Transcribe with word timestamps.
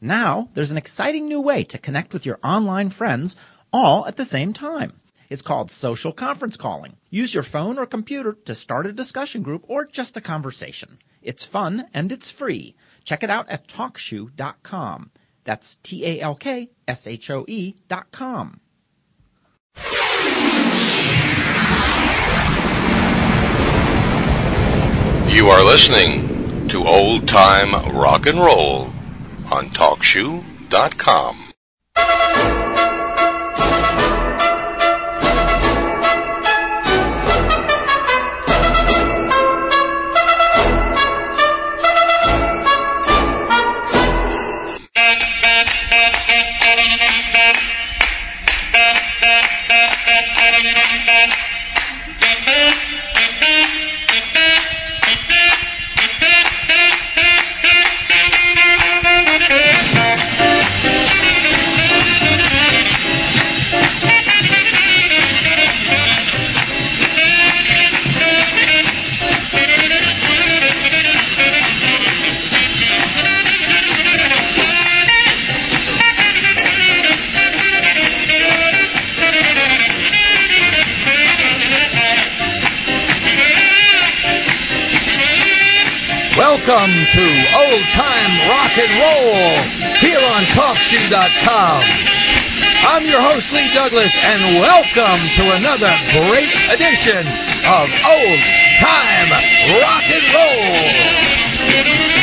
Now, 0.00 0.48
there's 0.54 0.72
an 0.72 0.78
exciting 0.78 1.26
new 1.26 1.40
way 1.40 1.64
to 1.64 1.78
connect 1.78 2.12
with 2.12 2.26
your 2.26 2.38
online 2.44 2.90
friends 2.90 3.34
all 3.72 4.06
at 4.06 4.16
the 4.16 4.24
same 4.24 4.52
time. 4.52 5.00
It's 5.28 5.42
called 5.42 5.70
social 5.70 6.12
conference 6.12 6.56
calling. 6.56 6.96
Use 7.10 7.34
your 7.34 7.42
phone 7.42 7.78
or 7.78 7.86
computer 7.86 8.34
to 8.44 8.54
start 8.54 8.86
a 8.86 8.92
discussion 8.92 9.42
group 9.42 9.64
or 9.66 9.84
just 9.84 10.16
a 10.16 10.20
conversation. 10.20 10.98
It's 11.22 11.42
fun 11.42 11.86
and 11.92 12.12
it's 12.12 12.30
free. 12.30 12.76
Check 13.04 13.22
it 13.22 13.30
out 13.30 13.48
at 13.48 13.66
talkshoe.com. 13.66 15.10
That's 15.44 15.76
T 15.76 16.04
A 16.04 16.20
L 16.20 16.34
K 16.34 16.70
S 16.86 17.06
H 17.06 17.30
O 17.30 17.44
E 17.48 17.74
dot 17.88 18.10
com. 18.12 18.60
You 25.28 25.48
are 25.48 25.64
listening 25.64 26.68
to 26.68 26.84
Old 26.84 27.28
Time 27.28 27.72
Rock 27.94 28.26
and 28.26 28.38
Roll 28.38 28.90
on 29.52 29.70
TalkShoe.com. 29.70 31.36
Welcome 86.56 86.88
to 87.12 87.26
Old 87.54 87.84
Time 87.92 88.32
Rock 88.48 88.72
and 88.80 88.92
Roll 88.96 89.60
here 90.00 90.16
on 90.16 90.42
TalkShoe.com. 90.56 91.82
I'm 92.88 93.04
your 93.04 93.20
host, 93.20 93.52
Lee 93.52 93.68
Douglas, 93.74 94.18
and 94.24 94.58
welcome 94.58 95.20
to 95.36 95.54
another 95.54 95.92
great 96.16 96.48
edition 96.72 97.26
of 97.68 97.92
Old 98.08 98.40
Time 98.80 99.30
Rock 99.82 100.08
and 100.08 100.24
Roll. 100.32 102.15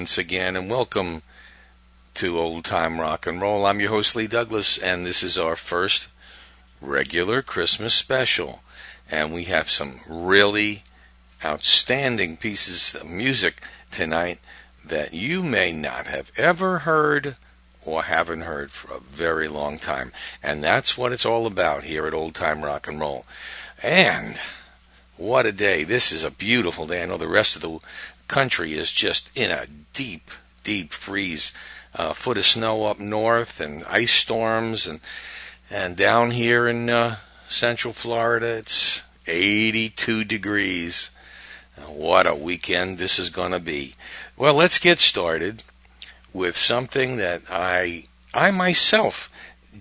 Once 0.00 0.16
again, 0.16 0.56
and 0.56 0.70
welcome 0.70 1.20
to 2.14 2.38
Old 2.38 2.64
Time 2.64 2.98
Rock 2.98 3.26
and 3.26 3.38
Roll. 3.38 3.66
I'm 3.66 3.80
your 3.80 3.90
host, 3.90 4.16
Lee 4.16 4.26
Douglas, 4.26 4.78
and 4.78 5.04
this 5.04 5.22
is 5.22 5.38
our 5.38 5.56
first 5.56 6.08
regular 6.80 7.42
Christmas 7.42 7.92
special. 7.92 8.62
And 9.10 9.34
we 9.34 9.44
have 9.44 9.68
some 9.68 10.00
really 10.08 10.84
outstanding 11.44 12.38
pieces 12.38 12.94
of 12.94 13.10
music 13.10 13.60
tonight 13.90 14.38
that 14.82 15.12
you 15.12 15.42
may 15.42 15.70
not 15.70 16.06
have 16.06 16.32
ever 16.34 16.78
heard 16.78 17.36
or 17.84 18.04
haven't 18.04 18.40
heard 18.40 18.70
for 18.70 18.94
a 18.94 19.00
very 19.00 19.48
long 19.48 19.78
time. 19.78 20.12
And 20.42 20.64
that's 20.64 20.96
what 20.96 21.12
it's 21.12 21.26
all 21.26 21.46
about 21.46 21.82
here 21.82 22.06
at 22.06 22.14
Old 22.14 22.34
Time 22.34 22.64
Rock 22.64 22.88
and 22.88 22.98
Roll. 22.98 23.26
And 23.82 24.38
what 25.18 25.44
a 25.44 25.52
day. 25.52 25.84
This 25.84 26.10
is 26.10 26.24
a 26.24 26.30
beautiful 26.30 26.86
day. 26.86 27.02
I 27.02 27.06
know 27.06 27.18
the 27.18 27.28
rest 27.28 27.54
of 27.54 27.60
the 27.60 27.80
country 28.30 28.74
is 28.74 28.92
just 28.92 29.30
in 29.34 29.50
a 29.50 29.66
deep, 29.92 30.30
deep 30.62 30.92
freeze. 30.92 31.52
A 31.92 32.14
foot 32.14 32.38
of 32.38 32.46
snow 32.46 32.86
up 32.86 33.00
north 33.00 33.60
and 33.60 33.84
ice 33.84 34.12
storms 34.12 34.86
and 34.86 35.00
and 35.68 35.96
down 35.96 36.30
here 36.30 36.68
in 36.68 36.88
uh, 36.88 37.16
central 37.48 37.92
Florida 37.92 38.46
it's 38.46 39.02
82 39.26 40.24
degrees. 40.24 41.10
What 41.86 42.26
a 42.26 42.34
weekend 42.34 42.98
this 42.98 43.18
is 43.18 43.30
going 43.30 43.52
to 43.52 43.60
be. 43.60 43.94
Well, 44.36 44.54
let's 44.54 44.78
get 44.78 45.00
started 45.00 45.62
with 46.32 46.56
something 46.56 47.16
that 47.16 47.42
I 47.50 48.04
I 48.32 48.52
myself 48.52 49.30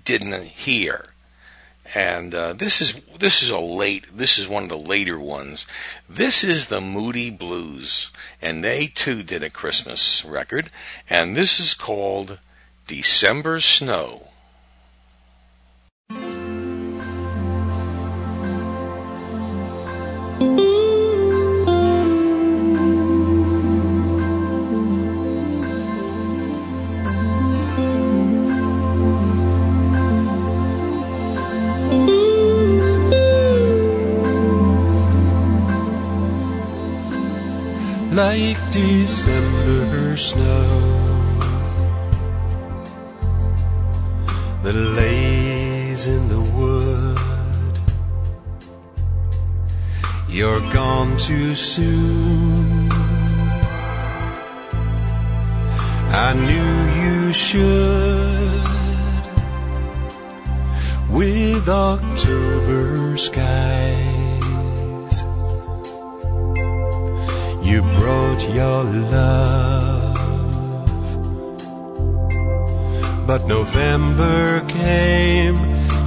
didn't 0.06 0.44
hear. 0.44 1.10
And 1.94 2.36
uh, 2.36 2.54
this 2.54 2.82
is 2.82 3.02
this 3.20 3.44
is 3.44 3.50
a 3.50 3.60
late 3.60 4.06
this 4.12 4.40
is 4.40 4.48
one 4.48 4.64
of 4.64 4.70
the 4.70 4.78
later 4.78 5.20
ones. 5.20 5.68
This 6.12 6.44
is 6.44 6.68
the 6.68 6.82
Moody 6.82 7.30
Blues, 7.30 8.10
and 8.42 8.64
they 8.64 8.88
too 8.88 9.22
did 9.22 9.44
a 9.44 9.50
Christmas 9.52 10.26
record, 10.26 10.72
and 11.08 11.38
this 11.38 11.60
is 11.60 11.76
called 11.76 12.40
December 12.88 13.60
Snow. 13.60 14.29
Like 38.20 38.60
December 38.72 40.18
snow 40.18 40.72
that 44.64 44.76
lays 45.00 46.02
in 46.16 46.28
the 46.28 46.44
wood. 46.58 47.76
You're 50.28 50.66
gone 50.80 51.12
too 51.18 51.54
soon. 51.56 52.90
I 56.28 56.30
knew 56.48 56.72
you 57.04 57.20
should 57.46 58.66
with 61.18 61.70
October 61.70 63.16
skies. 63.16 64.09
You 67.70 67.84
brought 67.84 68.42
your 68.52 68.84
love. 68.84 70.18
But 73.28 73.46
November 73.46 74.62
came, 74.62 75.58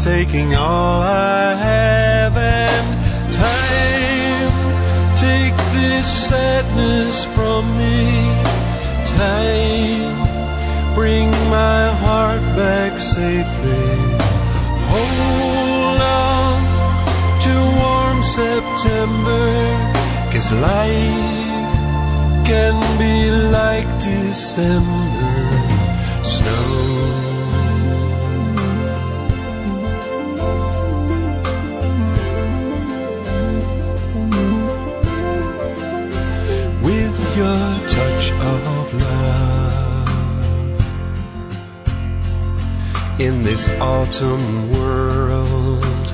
taking 0.00 0.56
all 0.56 1.00
I 1.00 1.54
have 1.54 2.36
and 2.36 3.32
time. 3.32 4.52
Take 5.16 5.56
this 5.78 6.06
sadness 6.28 7.26
from 7.26 7.62
me. 7.78 8.10
Time, 9.06 10.16
bring 10.96 11.30
my 11.48 11.82
heart 12.04 12.42
back 12.58 12.98
safely. 12.98 13.88
Hold 14.90 16.00
on 16.26 16.58
to 17.44 17.54
warm 17.82 18.20
September, 18.24 19.46
cause 20.32 20.50
life 20.50 21.51
can 22.52 22.76
be 22.98 23.30
like 23.58 23.88
December 23.98 25.06
snow. 26.22 26.68
with 36.86 37.18
your 37.40 37.64
touch 37.96 38.26
of 38.52 38.86
love. 39.06 40.10
In 43.18 43.34
this 43.48 43.64
autumn 43.80 44.48
world, 44.76 46.08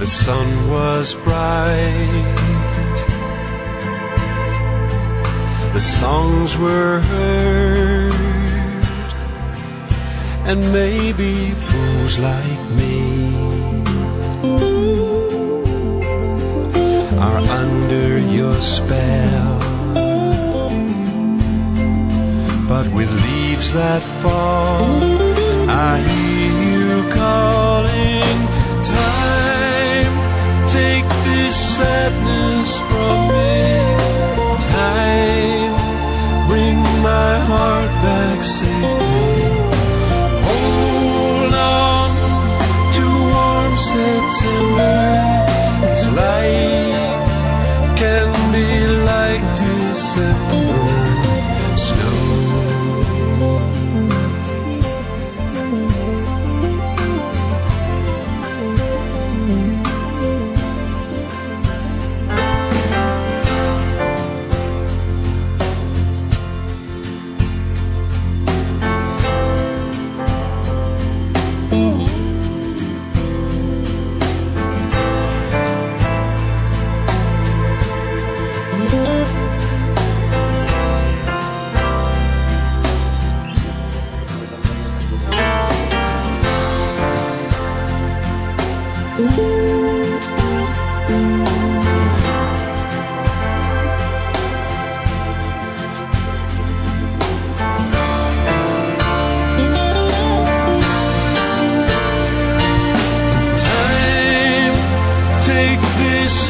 the 0.00 0.06
sun 0.06 0.48
was 0.68 1.14
bright, 1.24 2.41
the 5.72 5.80
songs 5.80 6.56
were 6.58 7.00
heard, 7.00 8.12
and 10.50 10.60
maybe 10.72 11.32
fools 11.68 12.18
like 12.18 12.62
me 12.80 12.96
are 17.26 17.40
under 17.62 18.18
your 18.18 18.56
spell. 18.60 19.58
But 22.68 22.86
with 22.96 23.10
leaves 23.26 23.68
that 23.72 24.02
fall, 24.22 25.00
I 25.68 25.98
hear 26.10 26.52
you 26.76 26.92
calling. 27.20 28.38
Time, 28.82 30.14
take 30.68 31.08
this 31.28 31.54
sadness 31.76 32.70
from 32.88 33.16
me. 33.34 33.52
Time, 34.72 35.61
my 37.02 37.38
heart 37.50 37.90
back 38.04 38.44
safely. 38.44 39.48
Hold 40.46 41.54
on 41.54 42.10
to 42.94 43.04
warm 43.32 43.76
September. 43.76 45.11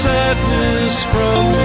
Sadness 0.03 1.05
from 1.05 1.62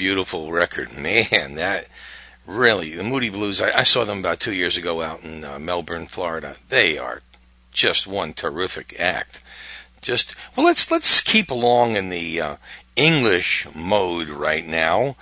beautiful, 0.00 0.50
record. 0.50 0.90
Man, 0.96 1.56
that 1.56 1.86
really, 2.46 2.94
the 2.94 3.04
Moody 3.04 3.28
Blues, 3.28 3.60
I, 3.60 3.80
I 3.80 3.82
saw 3.82 4.04
them 4.04 4.20
about 4.20 4.40
two 4.40 4.54
years 4.54 4.78
ago 4.78 5.02
out 5.02 5.22
in 5.22 5.44
uh, 5.44 5.58
Melbourne, 5.58 6.06
Florida. 6.06 6.56
They 6.70 6.96
are 6.96 7.20
just 7.70 8.06
one 8.06 8.32
terrific 8.32 8.98
act. 8.98 9.42
Just, 10.00 10.34
well, 10.56 10.64
let's, 10.64 10.90
let's 10.90 11.20
keep 11.20 11.50
along 11.50 11.96
in 11.96 12.08
the 12.08 12.40
uh, 12.40 12.56
English 12.96 13.66
mode 13.74 14.30
right 14.30 14.66
now 14.66 15.16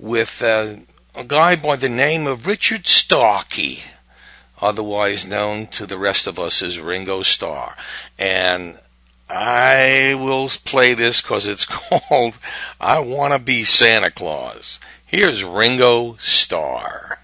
with 0.00 0.42
uh, 0.42 0.74
a 1.14 1.22
guy 1.22 1.54
by 1.54 1.76
the 1.76 1.88
name 1.88 2.26
of 2.26 2.44
Richard 2.44 2.88
Starkey, 2.88 3.84
otherwise 4.60 5.24
known 5.24 5.68
to 5.68 5.86
the 5.86 5.96
rest 5.96 6.26
of 6.26 6.40
us 6.40 6.60
as 6.60 6.80
Ringo 6.80 7.22
Starr. 7.22 7.76
And 8.18 8.80
I 9.28 10.14
will 10.14 10.48
play 10.64 10.94
this 10.94 11.20
because 11.20 11.46
it's 11.46 11.64
called 11.70 12.38
I 12.80 13.00
Want 13.00 13.32
to 13.32 13.38
Be 13.38 13.64
Santa 13.64 14.10
Claus. 14.10 14.78
Here's 15.04 15.44
Ringo 15.44 16.16
Starr. 16.18 17.18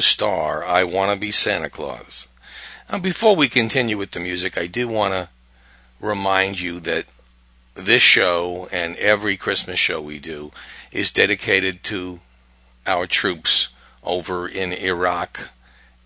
Starr, 0.00 0.64
I 0.64 0.84
Want 0.84 1.12
to 1.12 1.18
Be 1.18 1.30
Santa 1.30 1.70
Claus. 1.70 2.28
Now, 2.90 2.98
before 2.98 3.34
we 3.34 3.48
continue 3.48 3.96
with 3.96 4.10
the 4.10 4.20
music, 4.20 4.58
I 4.58 4.66
do 4.66 4.88
want 4.88 5.14
to 5.14 5.28
remind 6.00 6.60
you 6.60 6.80
that 6.80 7.06
this 7.74 8.02
show 8.02 8.68
and 8.70 8.96
every 8.96 9.36
Christmas 9.36 9.80
show 9.80 10.00
we 10.00 10.18
do 10.18 10.52
is 10.92 11.12
dedicated 11.12 11.82
to 11.84 12.20
our 12.86 13.06
troops 13.06 13.68
over 14.02 14.46
in 14.46 14.72
Iraq 14.72 15.50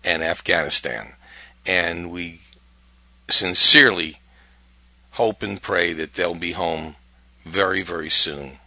and 0.03 0.23
Afghanistan. 0.23 1.13
And 1.65 2.09
we 2.09 2.41
sincerely 3.29 4.19
hope 5.11 5.43
and 5.43 5.61
pray 5.61 5.93
that 5.93 6.13
they'll 6.13 6.33
be 6.33 6.53
home 6.53 6.95
very, 7.45 7.83
very 7.83 8.09
soon, 8.09 8.59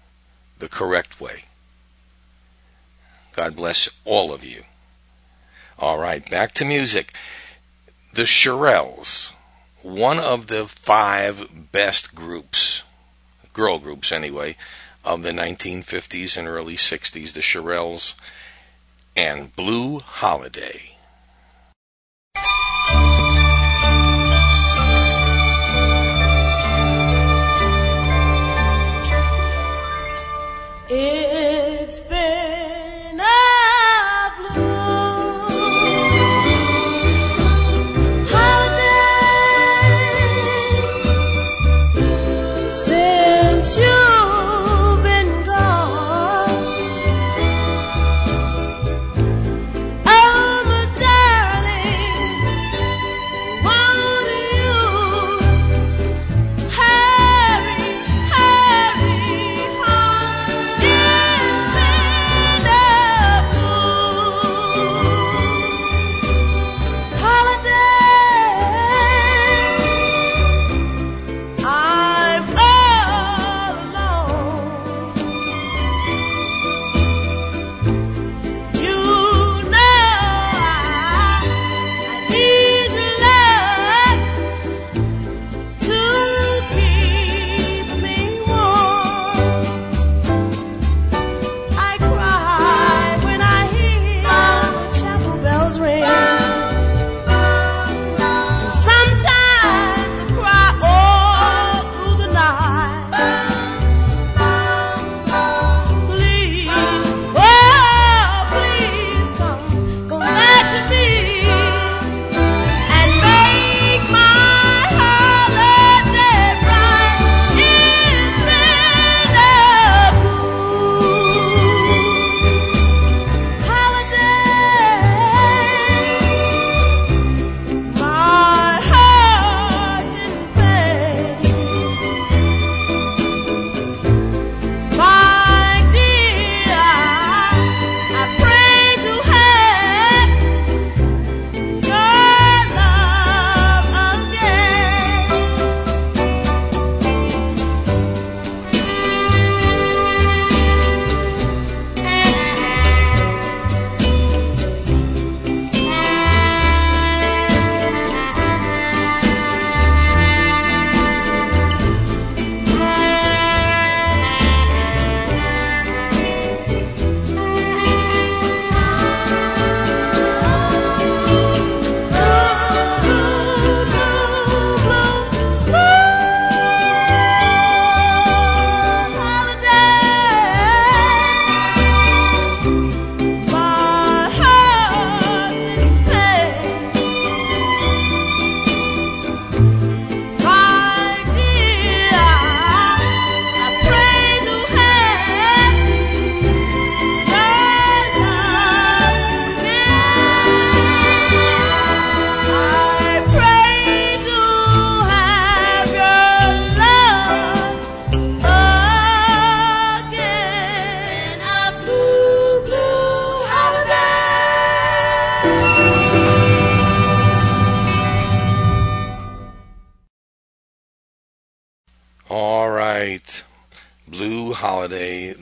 the 0.59 0.69
correct 0.69 1.21
way. 1.21 1.45
God 3.35 3.57
bless 3.57 3.89
all 4.05 4.33
of 4.33 4.45
you. 4.45 4.65
All 5.83 5.99
right, 5.99 6.31
back 6.31 6.53
to 6.53 6.65
music. 6.65 7.13
The 8.15 8.23
Shirelles, 8.23 9.33
one 9.83 10.21
of 10.21 10.47
the 10.47 10.69
five 10.69 11.73
best 11.73 12.15
groups, 12.15 12.85
girl 13.53 13.81
groups 13.81 14.13
anyway, 14.13 14.57
of 15.05 15.25
the 15.25 15.33
1950s 15.33 16.37
and 16.37 16.47
early 16.47 16.77
60s, 16.77 17.33
the 17.33 17.41
Shirelles 17.41 18.15
and 19.17 19.57
Blue 19.57 19.99
Holiday. 19.99 20.99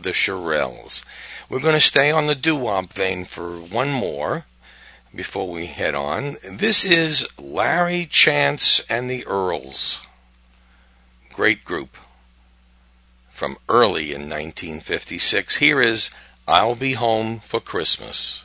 The 0.02 0.10
Shirelles. 0.10 1.04
We're 1.48 1.60
going 1.60 1.74
to 1.74 1.80
stay 1.80 2.10
on 2.10 2.26
the 2.26 2.34
doo-wop 2.34 2.92
vein 2.92 3.24
for 3.24 3.58
one 3.58 3.90
more 3.90 4.44
before 5.14 5.48
we 5.48 5.66
head 5.66 5.94
on. 5.94 6.36
This 6.48 6.84
is 6.84 7.26
Larry 7.38 8.06
Chance 8.06 8.80
and 8.88 9.10
the 9.10 9.26
Earls. 9.26 10.00
Great 11.32 11.64
group 11.64 11.96
from 13.30 13.56
early 13.68 14.12
in 14.12 14.22
1956. 14.22 15.56
Here 15.56 15.80
is 15.80 16.10
I'll 16.46 16.74
Be 16.74 16.92
Home 16.92 17.40
for 17.40 17.60
Christmas. 17.60 18.44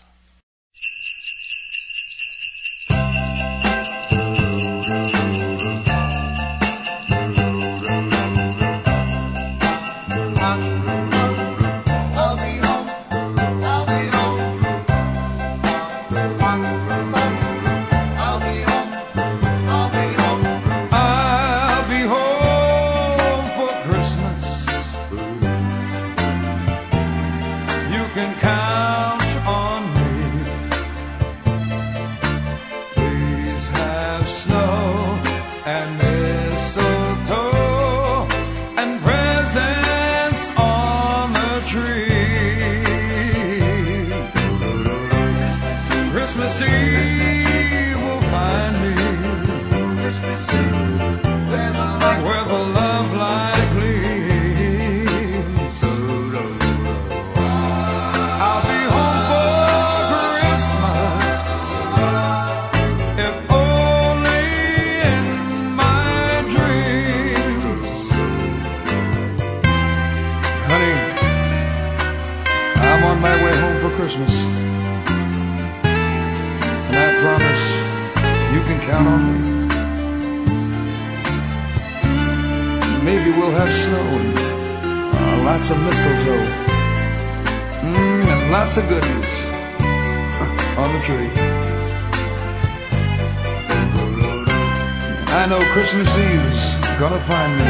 Christmas 95.88 96.17
Eve's 96.17 96.74
gonna 97.00 97.19
find 97.19 97.52
me 97.60 97.65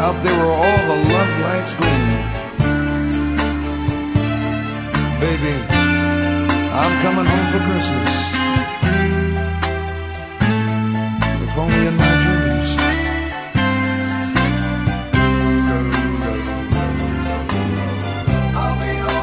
out 0.00 0.16
there 0.24 0.36
where 0.38 0.54
all 0.64 0.80
the 0.90 0.98
love 1.12 1.32
lights 1.44 1.74
gleam. 1.74 2.08
Baby, 5.20 5.54
I'm 6.80 6.94
coming 7.02 7.26
home 7.26 7.46
for 7.52 7.60
Christmas. 7.68 8.12
If 11.44 11.58
only 11.58 11.86
in 11.86 11.96
my 11.98 12.14
dreams. 12.24 12.70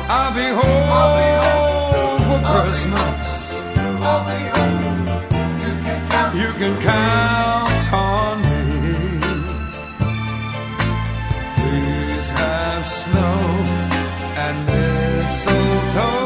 I'll 0.08 0.34
be 0.36 0.50
home. 0.60 0.90
I'll 1.00 1.14
be 1.18 1.30
home 1.48 2.22
for 2.30 2.40
Christmas. 2.52 3.28
I'll 4.04 4.24
be 4.28 4.40
home. 4.50 5.01
You 6.34 6.48
can 6.54 6.82
count. 6.82 7.94
On 7.94 8.42
me. 8.42 8.64
Please 11.58 12.30
have 12.30 12.88
snow 12.88 13.40
and 14.46 14.66
mistletoe 14.66 16.22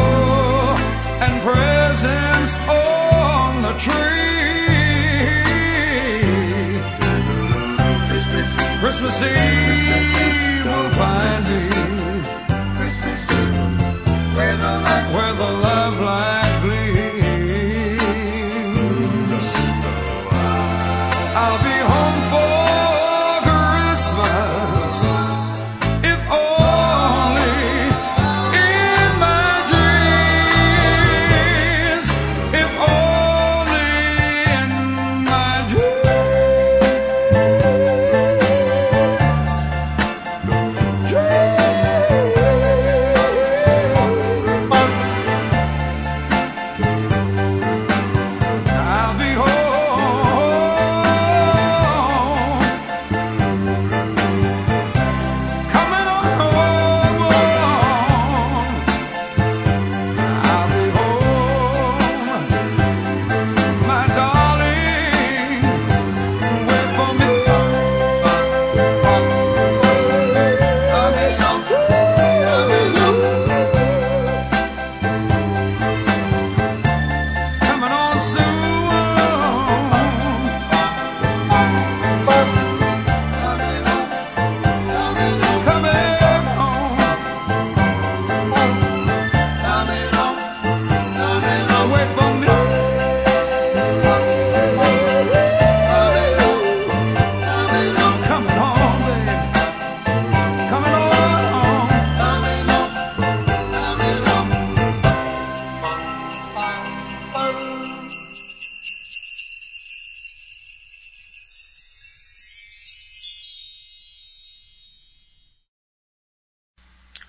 and 1.25 1.41
presents 1.41 2.53
on 2.69 3.61
the 3.63 3.73
tree. 3.79 3.95
Christmas 8.79 9.21
Eve 9.23 10.65
will 10.65 10.89
find 10.91 11.43
me 11.47 11.74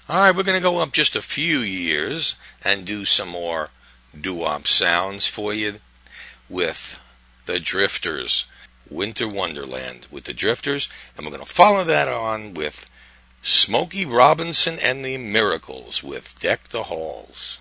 All 0.09 0.21
right, 0.21 0.37
we're 0.37 0.45
going 0.45 0.57
to 0.57 0.62
go 0.62 0.79
up 0.79 0.92
just 0.92 1.16
a 1.16 1.21
few 1.21 1.59
years 1.59 2.37
and 2.62 2.85
do 2.85 3.05
some 3.05 3.29
more 3.29 3.71
doo-wop 4.19 4.69
sounds 4.69 5.27
for 5.27 5.53
you 5.53 5.81
with 6.49 7.01
the 7.47 7.59
Drifters, 7.59 8.45
Winter 8.88 9.27
Wonderland 9.27 10.07
with 10.09 10.23
the 10.23 10.33
Drifters, 10.33 10.88
and 11.16 11.27
we're 11.27 11.33
going 11.33 11.45
to 11.45 11.53
follow 11.53 11.83
that 11.83 12.07
on 12.07 12.55
with 12.55 12.88
Smokey 13.42 14.07
Robinson 14.07 14.79
and 14.79 15.05
the 15.05 15.19
Miracles 15.19 16.05
with 16.05 16.38
Deck 16.38 16.69
the 16.69 16.85
Halls. 16.85 17.59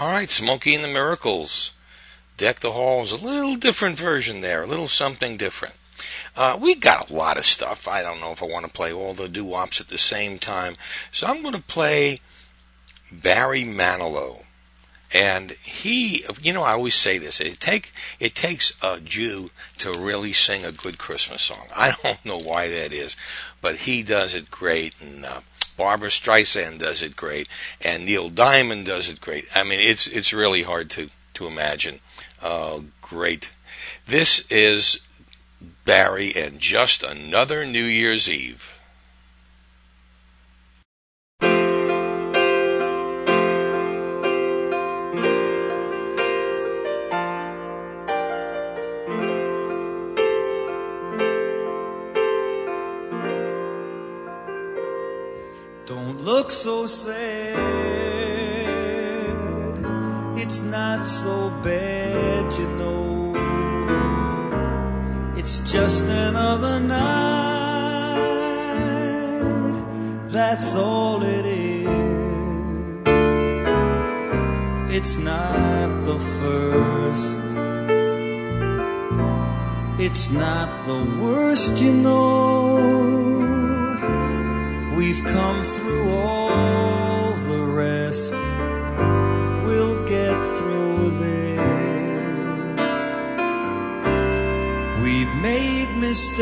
All 0.00 0.08
right, 0.08 0.30
Smokey 0.30 0.74
and 0.74 0.82
the 0.82 0.88
Miracles. 0.88 1.72
Deck 2.38 2.60
the 2.60 2.72
Halls, 2.72 3.12
a 3.12 3.16
little 3.16 3.56
different 3.56 3.98
version 3.98 4.40
there, 4.40 4.62
a 4.62 4.66
little 4.66 4.88
something 4.88 5.36
different. 5.36 5.74
Uh, 6.34 6.56
we 6.58 6.74
got 6.74 7.10
a 7.10 7.12
lot 7.12 7.36
of 7.36 7.44
stuff. 7.44 7.86
I 7.86 8.00
don't 8.00 8.18
know 8.18 8.32
if 8.32 8.42
I 8.42 8.46
want 8.46 8.64
to 8.64 8.72
play 8.72 8.94
all 8.94 9.12
the 9.12 9.28
doo 9.28 9.44
wops 9.44 9.78
at 9.78 9.88
the 9.88 9.98
same 9.98 10.38
time. 10.38 10.76
So 11.12 11.26
I'm 11.26 11.42
going 11.42 11.54
to 11.54 11.60
play 11.60 12.20
Barry 13.12 13.62
Manilow. 13.62 14.44
And 15.12 15.50
he, 15.50 16.24
you 16.40 16.54
know, 16.54 16.62
I 16.62 16.72
always 16.72 16.94
say 16.94 17.18
this: 17.18 17.38
it 17.38 17.60
take 17.60 17.92
it 18.18 18.34
takes 18.34 18.72
a 18.80 19.00
Jew 19.00 19.50
to 19.78 19.92
really 19.92 20.32
sing 20.32 20.64
a 20.64 20.72
good 20.72 20.96
Christmas 20.96 21.42
song. 21.42 21.66
I 21.76 21.94
don't 22.02 22.24
know 22.24 22.38
why 22.38 22.68
that 22.68 22.94
is, 22.94 23.16
but 23.60 23.76
he 23.76 24.02
does 24.02 24.34
it 24.34 24.50
great. 24.50 24.98
And 25.02 25.26
uh, 25.26 25.40
Barbra 25.80 26.10
Streisand 26.10 26.80
does 26.80 27.02
it 27.02 27.16
great, 27.16 27.48
and 27.80 28.04
Neil 28.04 28.28
Diamond 28.28 28.84
does 28.84 29.08
it 29.08 29.18
great. 29.18 29.46
I 29.54 29.62
mean, 29.62 29.80
it's 29.80 30.06
it's 30.06 30.34
really 30.34 30.62
hard 30.62 30.90
to 30.90 31.08
to 31.32 31.46
imagine. 31.46 32.00
Uh, 32.42 32.80
great. 33.00 33.50
This 34.06 34.44
is 34.50 35.00
Barry, 35.86 36.34
and 36.36 36.60
just 36.60 37.02
another 37.02 37.64
New 37.64 37.84
Year's 37.84 38.28
Eve. 38.28 38.74
so 56.50 56.86
sad. 56.86 57.56
It's 60.36 60.60
not 60.62 61.06
so 61.06 61.50
bad, 61.62 62.52
you 62.58 62.66
know. 62.70 63.34
It's 65.36 65.60
just 65.60 66.02
another 66.02 66.80
night. 66.80 67.00
That's 70.28 70.74
all 70.74 71.22
it 71.22 71.46
is. 71.46 71.70
It's 74.96 75.16
not 75.16 76.04
the 76.04 76.18
first. 76.40 77.38
It's 80.00 80.30
not 80.30 80.86
the 80.86 81.04
worst, 81.22 81.80
you 81.80 81.92
know. 81.92 82.89
We've 85.10 85.24
come 85.24 85.64
through 85.64 86.08
all 86.08 87.34
the 87.48 87.60
rest. 87.60 88.32
We'll 89.66 90.04
get 90.06 90.36
through 90.56 91.10
this. 91.18 92.80
We've 95.02 95.34
made 95.42 95.90
mistakes, 95.96 96.38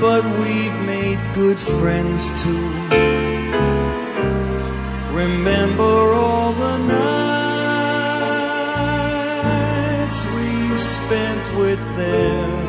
but 0.00 0.24
we've 0.38 0.78
made 0.86 1.18
good 1.34 1.58
friends 1.58 2.30
too. 2.44 2.70
Remember 5.12 6.12
all 6.14 6.52
the 6.52 6.78
nights 10.06 10.24
we've 10.36 10.78
spent 10.78 11.56
with 11.58 11.80
them 11.96 12.65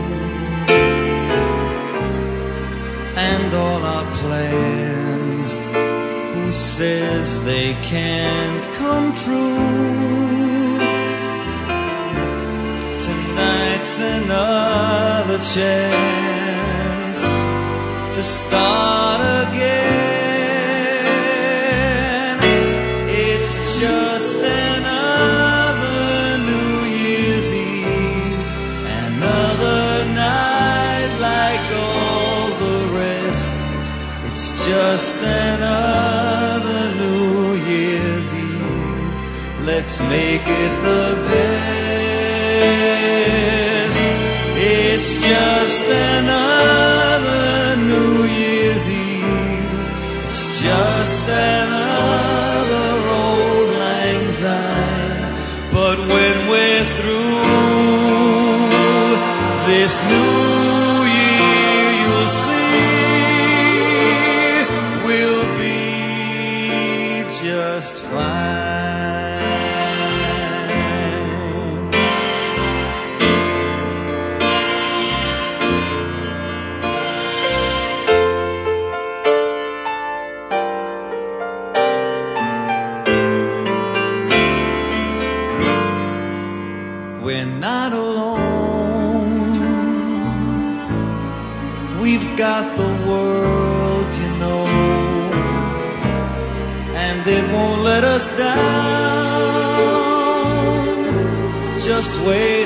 says 6.58 7.43
they 7.43 7.74
can't 7.84 8.65
come 8.74 9.13
true? 9.13 10.78
Tonight's 13.00 14.00
another 14.00 15.38
chance 15.54 17.22
to 18.15 18.24
start 18.24 19.22
again. 19.22 19.66
Let's 39.88 40.02
make 40.02 40.43
it 40.43 40.73
the 40.84 41.15
best. 41.30 41.47
It's 44.58 45.13
just 45.13 45.84
another 45.88 47.78
New 47.78 48.26
Year's 48.26 48.89
Eve. 48.91 50.28
It's 50.28 50.62
just 50.62 51.30
another 51.30 51.87
down. 98.38 98.78
Just 101.80 102.13
wait 102.21 102.57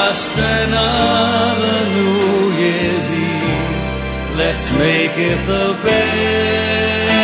It's 0.00 0.30
just 0.30 0.38
another 0.38 1.78
New 1.90 2.52
Year's 2.62 3.08
Eve. 3.18 4.38
Let's 4.38 4.70
make 4.72 5.16
it 5.16 5.40
the 5.46 5.76
best. 5.84 7.18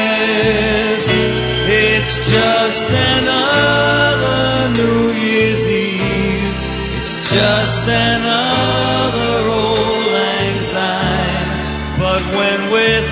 It's 1.70 2.14
just 2.30 2.86
another 3.14 4.74
New 4.78 5.12
Year's 5.12 5.64
Eve. 5.66 6.56
It's 6.98 7.30
just 7.30 7.88
another 7.88 9.48
auld 9.48 10.06
lang 10.14 10.58
syne. 10.74 11.50
But 11.98 12.22
when 12.36 12.60
we're 12.72 13.06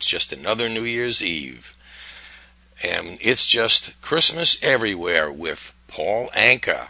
it's 0.00 0.06
just 0.08 0.32
another 0.32 0.66
New 0.66 0.84
Year's 0.84 1.22
Eve. 1.22 1.76
And 2.82 3.18
it's 3.20 3.46
just 3.46 4.00
Christmas 4.00 4.56
everywhere 4.62 5.30
with 5.30 5.74
Paul 5.88 6.30
Anka. 6.34 6.88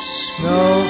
Snowflakes 0.00 0.81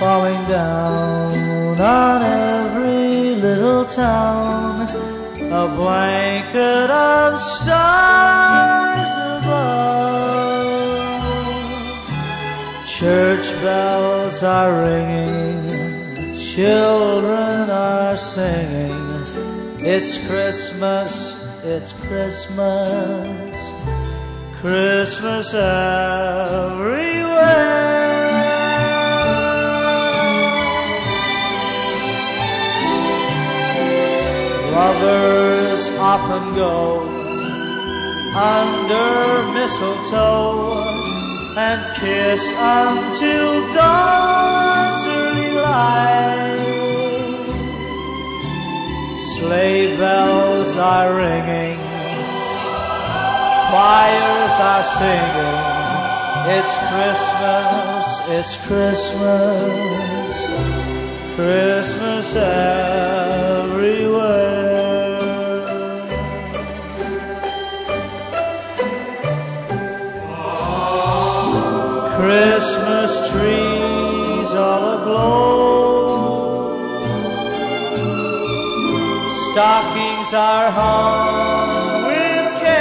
falling 0.00 0.42
down 0.48 1.78
on 1.78 2.22
every 2.22 3.34
little 3.34 3.84
town. 3.84 4.88
A 5.52 5.68
blanket 5.76 6.90
of 6.90 7.38
stars 7.38 9.12
above. 9.44 10.70
Church 12.86 13.52
bells 13.60 14.42
are 14.42 14.72
ringing. 14.72 16.38
Children 16.38 17.68
are 17.68 18.16
singing. 18.16 19.26
It's 19.80 20.16
Christmas. 20.26 21.36
It's 21.62 21.92
Christmas. 21.92 23.50
Christmas 24.62 25.52
everywhere. 25.52 27.00
Lovers 34.80 35.84
often 35.98 36.54
go 36.54 37.02
under 38.34 39.42
mistletoe 39.52 40.84
and 41.54 41.80
kiss 42.00 42.42
until 42.56 43.60
dawn's 43.74 45.04
early 45.06 45.52
light. 45.68 46.64
Sleigh 49.36 49.98
bells 49.98 50.74
are 50.76 51.14
ringing, 51.14 51.78
choirs 53.68 54.54
are 54.72 54.84
singing. 54.96 55.60
It's 56.56 56.74
Christmas, 56.90 58.06
it's 58.36 58.52
Christmas, 58.66 60.30
Christmas 61.36 62.26
everywhere. 62.34 64.49
Stockings 79.60 80.32
are 80.32 80.70
hung 80.70 82.04
with 82.08 82.48
care. 82.62 82.80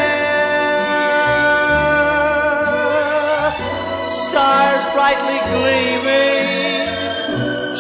Stars 4.07 4.83
brightly 4.95 5.39
gleaming. 5.51 6.47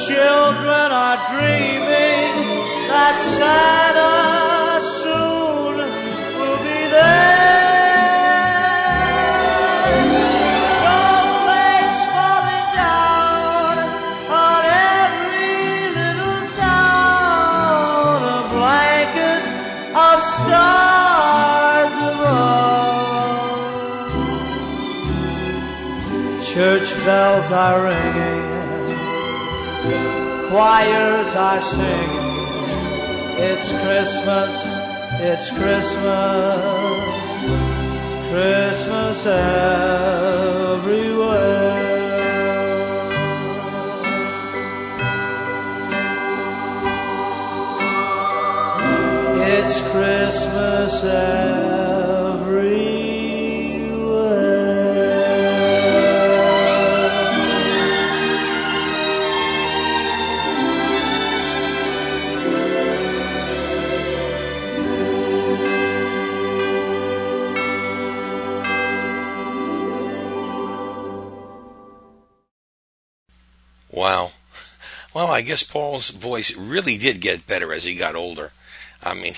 Children 0.05 0.87
are 0.91 1.19
dreaming 1.31 2.33
that 2.91 3.15
Santa 3.23 3.68
bells 27.39 27.51
are 27.51 27.83
ringing. 27.83 28.47
Choirs 30.49 31.35
are 31.35 31.61
singing. 31.61 32.27
It's 33.37 33.71
Christmas. 33.71 34.55
It's 35.21 35.49
Christmas. 35.51 36.55
Christmas 38.29 39.25
everywhere. 39.25 39.79
It's 49.41 49.81
Christmas 49.91 51.03
everywhere. 51.03 51.68
I 75.39 75.41
guess 75.41 75.63
Paul's 75.63 76.09
voice 76.09 76.53
really 76.53 76.97
did 76.97 77.21
get 77.21 77.47
better 77.47 77.71
as 77.71 77.85
he 77.85 77.95
got 77.95 78.13
older. 78.13 78.51
I 79.01 79.13
mean, 79.13 79.35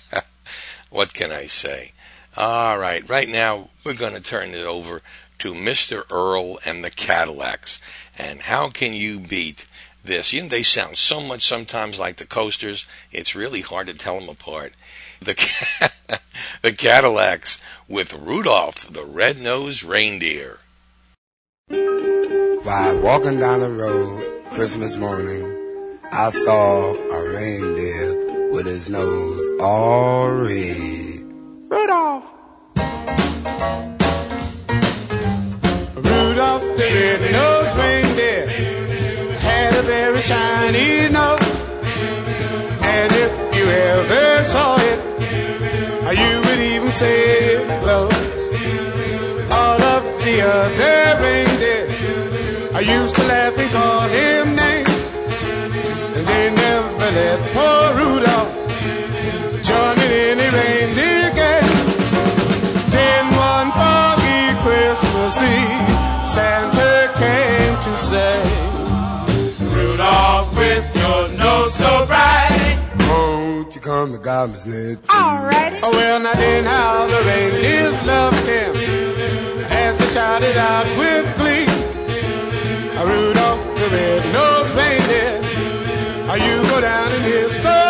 what 0.90 1.14
can 1.14 1.32
I 1.32 1.46
say? 1.46 1.92
All 2.36 2.76
right, 2.76 3.08
right 3.08 3.26
now 3.26 3.70
we're 3.84 3.94
going 3.94 4.12
to 4.12 4.20
turn 4.20 4.52
it 4.52 4.66
over 4.66 5.00
to 5.38 5.54
Mr. 5.54 6.04
Earl 6.10 6.58
and 6.66 6.84
the 6.84 6.90
Cadillacs. 6.90 7.80
And 8.18 8.42
how 8.42 8.68
can 8.68 8.92
you 8.92 9.18
beat 9.18 9.64
this? 10.04 10.34
You 10.34 10.42
know, 10.42 10.48
they 10.48 10.62
sound 10.62 10.98
so 10.98 11.22
much 11.22 11.48
sometimes 11.48 11.98
like 11.98 12.18
the 12.18 12.26
Coasters, 12.26 12.86
it's 13.10 13.34
really 13.34 13.62
hard 13.62 13.86
to 13.86 13.94
tell 13.94 14.20
them 14.20 14.28
apart. 14.28 14.74
The, 15.20 15.90
the 16.60 16.74
Cadillacs 16.74 17.62
with 17.88 18.12
Rudolph 18.12 18.92
the 18.92 19.06
Red-Nosed 19.06 19.84
Reindeer. 19.84 20.58
While 21.68 23.00
walking 23.00 23.38
down 23.38 23.60
the 23.60 23.70
road 23.70 24.37
Christmas 24.50 24.96
morning, 24.96 25.44
I 26.10 26.30
saw 26.30 26.94
a 26.94 27.28
reindeer 27.34 28.50
with 28.50 28.66
his 28.66 28.88
nose 28.88 29.50
all 29.60 30.30
red. 30.30 31.24
Rudolph. 31.68 32.24
Rudolph 35.94 36.62
the 36.76 36.88
red-nosed 36.98 37.76
reindeer 37.76 38.46
had 39.38 39.74
a 39.76 39.82
very 39.82 40.20
shiny 40.20 41.08
nose. 41.08 41.38
And 42.82 43.12
if 43.12 43.54
you 43.54 43.64
ever 43.64 44.44
saw 44.44 44.76
it, 44.80 44.98
you 46.18 46.40
would 46.40 46.58
even 46.58 46.90
say 46.90 47.54
it 47.54 47.80
glows. 47.82 48.12
All 49.50 49.80
of 49.82 50.02
the 50.24 50.40
other 50.42 51.22
reindeer 51.22 51.47
I 52.78 52.82
used 52.82 53.16
to 53.16 53.24
laugh 53.24 53.58
and 53.58 53.70
call 53.72 54.02
him 54.02 54.54
names. 54.54 55.02
And 56.14 56.24
they 56.28 56.48
never 56.48 57.10
let 57.18 57.38
poor 57.50 57.84
Rudolph 57.98 58.54
join 59.66 59.98
in 59.98 60.38
any 60.38 60.48
reindeer 60.58 61.28
game. 61.34 61.74
Then 62.94 63.24
one 63.34 63.72
foggy 63.74 64.54
Christmas 64.62 65.42
Eve, 65.42 65.90
Santa 66.30 67.10
came 67.18 67.74
to 67.82 67.92
say, 67.98 68.38
Rudolph, 69.74 70.56
with 70.56 70.86
your 70.94 71.28
nose 71.36 71.74
so 71.74 72.06
bright. 72.06 72.78
Won't 73.08 73.74
you 73.74 73.80
come 73.80 74.12
to 74.12 74.18
God's 74.18 74.64
net? 74.66 75.02
Alrighty. 75.08 75.80
Oh, 75.82 75.90
well, 75.90 76.20
now 76.20 76.32
then 76.34 76.64
how 76.64 77.08
the 77.08 77.20
reindeers 77.26 78.06
loved 78.06 78.46
him 78.46 78.76
as 79.68 79.98
they 79.98 80.06
shouted 80.06 80.56
out 80.56 80.86
with 80.96 81.26
glee. 81.38 81.87
Rudolph 83.04 83.64
the 83.78 83.88
red-nosed 83.92 84.74
reindeer, 84.74 86.28
Are 86.28 86.38
you 86.38 86.62
go 86.68 86.80
down 86.80 87.12
in 87.12 87.22
history. 87.22 87.87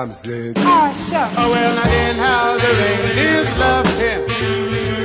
Come 0.00 0.12
to 0.12 0.16
God's 0.16 0.24
net? 0.24 0.56
Oh, 0.56 0.62
ah, 0.64 0.92
sure. 1.08 1.28
Oh, 1.36 1.50
well, 1.50 1.74
now 1.76 1.84
then 1.84 2.16
how 2.16 2.56
the 2.64 2.70
reindeers 2.80 3.50
loved 3.58 3.96
him. 4.04 4.20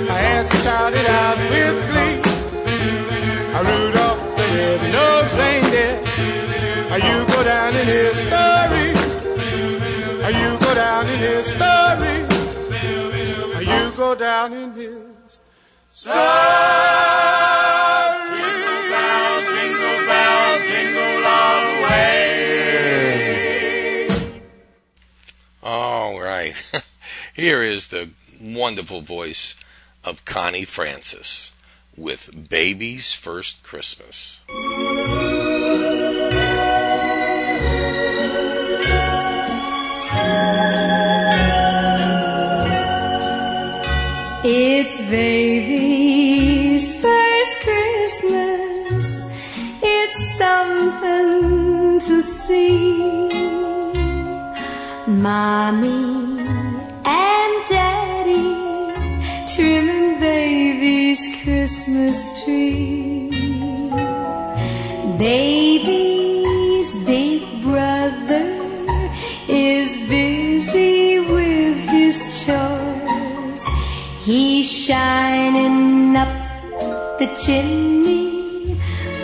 As 0.09 0.51
he 0.51 0.57
shouted 0.59 1.05
out 1.05 1.37
with 1.51 1.77
glee, 1.89 2.17
Rudolph 3.65 4.21
the 4.37 4.45
red-nosed 4.55 5.35
reindeer, 5.41 5.95
you 7.07 7.17
go 7.33 7.39
down 7.43 7.75
in 7.75 7.87
history. 7.87 8.89
You 10.39 10.49
go 10.59 10.71
down 10.73 11.07
in 11.07 11.19
history. 11.19 12.19
You 13.71 13.91
go 13.97 14.15
down 14.15 14.53
in 14.53 14.71
his 14.73 15.39
story. 15.91 17.14
Here 27.35 27.61
is 27.61 27.87
the 27.89 28.11
wonderful 28.41 29.01
voice 29.01 29.55
of 30.05 30.23
Connie 30.23 30.63
Francis 30.63 31.51
with 31.97 32.49
Baby's 32.49 33.11
First 33.11 33.61
Christmas. 33.61 34.39
It's 44.45 44.97
baby's 45.09 46.95
first 47.01 47.59
Christmas. 47.65 49.29
It's 49.83 50.37
something 50.37 51.99
to 51.99 52.21
see. 52.21 52.95
Mommy 55.05 56.44
and 57.05 57.67
daddy 57.67 58.47
trimming 59.53 60.19
baby's 60.19 61.21
Christmas 61.43 62.43
tree. 62.43 63.29
Baby's 65.17 66.95
big 67.05 67.41
brother 67.61 68.47
is 69.47 69.95
busy 70.09 71.19
with 71.19 71.77
his 71.89 72.17
chores. 72.43 73.63
He's 74.23 74.69
shining 74.69 76.17
up 76.17 76.33
the 77.19 77.27
chimney 77.39 78.75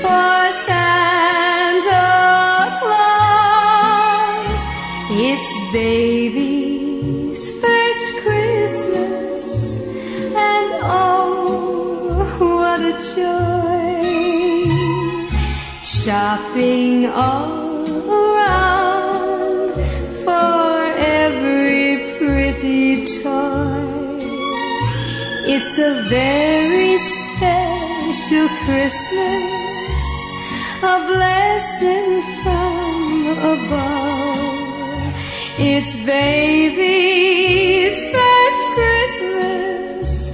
for 0.02 0.52
Santa 0.68 2.06
Claus. 2.80 4.62
It's 5.10 5.74
baby's 5.74 6.51
Shopping 16.04 17.06
all 17.06 17.86
around 18.10 19.70
for 20.26 20.82
every 20.98 22.18
pretty 22.18 23.06
toy. 23.22 24.18
It's 25.46 25.78
a 25.78 26.02
very 26.10 26.98
special 26.98 28.50
Christmas, 28.66 30.02
a 30.82 31.06
blessing 31.06 32.26
from 32.42 33.38
above. 33.38 35.14
It's 35.60 35.94
baby's 35.98 38.02
first 38.12 38.62
Christmas, 38.74 40.34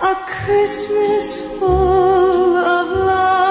a 0.00 0.14
Christmas 0.44 1.40
full 1.58 2.56
of 2.56 2.86
love. 3.06 3.49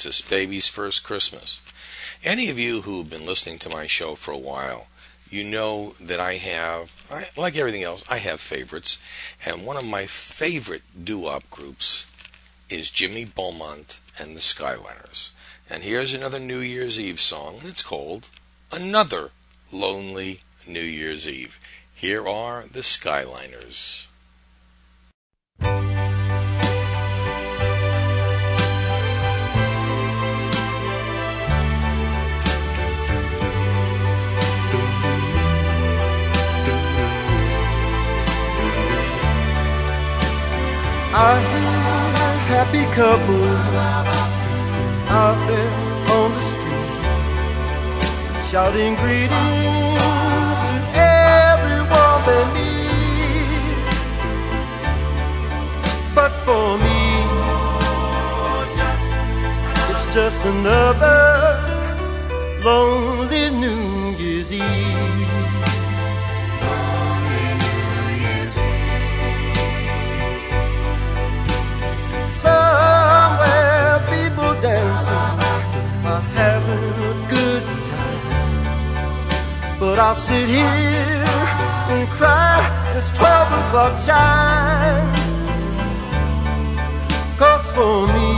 Connie 0.00 0.12
Francis, 0.12 0.30
Baby's 0.30 0.66
First 0.66 1.04
Christmas. 1.04 1.60
Any 2.24 2.48
of 2.48 2.58
you 2.58 2.82
who've 2.82 3.10
been 3.10 3.26
listening 3.26 3.58
to 3.58 3.68
my 3.68 3.86
show 3.86 4.14
for 4.14 4.30
a 4.30 4.38
while, 4.38 4.86
you 5.28 5.44
know 5.44 5.92
that 6.00 6.18
I 6.18 6.36
have, 6.36 6.90
I, 7.10 7.28
like 7.36 7.54
everything 7.54 7.82
else, 7.82 8.02
I 8.08 8.16
have 8.16 8.40
favorites. 8.40 8.96
And 9.44 9.66
one 9.66 9.76
of 9.76 9.84
my 9.84 10.06
favorite 10.06 11.04
doo-wop 11.04 11.50
groups 11.50 12.06
is 12.70 12.88
Jimmy 12.88 13.26
Beaumont 13.26 14.00
and 14.18 14.34
the 14.34 14.40
Skyliners. 14.40 15.32
And 15.68 15.82
here's 15.82 16.14
another 16.14 16.38
New 16.38 16.60
Year's 16.60 16.98
Eve 16.98 17.20
song, 17.20 17.58
and 17.58 17.68
it's 17.68 17.82
called 17.82 18.30
Another 18.72 19.32
Lonely 19.70 20.40
New 20.66 20.80
Year's 20.80 21.28
Eve. 21.28 21.58
Here 21.94 22.26
are 22.26 22.64
the 22.72 22.80
Skyliners. 22.80 24.06
I 41.12 41.40
hear 41.40 41.74
a 42.22 42.38
happy 42.54 42.84
couple 42.94 43.46
out 45.10 45.38
there 45.48 45.72
on 46.16 46.30
the 46.36 46.42
street 46.42 46.90
shouting 48.48 48.94
greetings 48.94 50.58
to 50.70 50.76
everyone 50.94 52.20
they 52.26 52.44
meet. 52.54 53.90
But 56.14 56.32
for 56.44 56.78
me, 56.78 57.02
it's 59.90 60.04
just 60.14 60.40
another 60.44 61.58
lonely 62.64 63.50
New 63.50 64.14
Year's 64.16 64.52
Eve. 64.52 64.89
I'll 80.00 80.14
sit 80.14 80.48
here 80.48 80.64
and 81.92 82.08
cry 82.08 82.56
this 82.94 83.10
12 83.12 83.52
o'clock 83.60 84.00
chime. 84.06 85.12
Cause 87.36 87.70
for 87.72 88.06
me, 88.08 88.30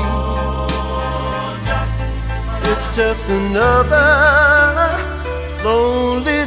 it's 2.68 2.96
just 2.96 3.28
another 3.30 4.10
lonely 5.62 6.41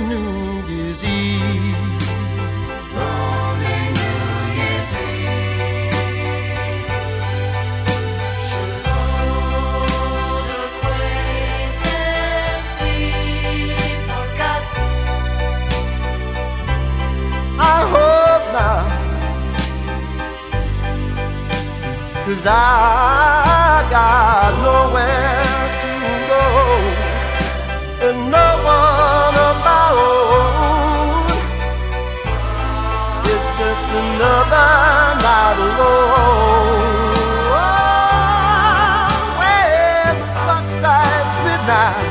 Cause 22.35 22.47
I 22.47 23.87
got 23.89 24.51
nowhere 24.59 25.39
to 25.81 25.91
go 26.31 26.43
and 28.07 28.17
no 28.29 28.47
one 28.75 29.35
of 29.47 29.55
my 29.63 29.87
own. 30.03 31.31
It's 33.31 33.49
just 33.55 33.87
another 34.03 34.69
night 35.23 35.57
alone. 35.63 37.15
When 39.39 40.11
the 40.19 40.27
clock 40.43 40.67
strikes 40.75 41.37
midnight, 41.47 42.07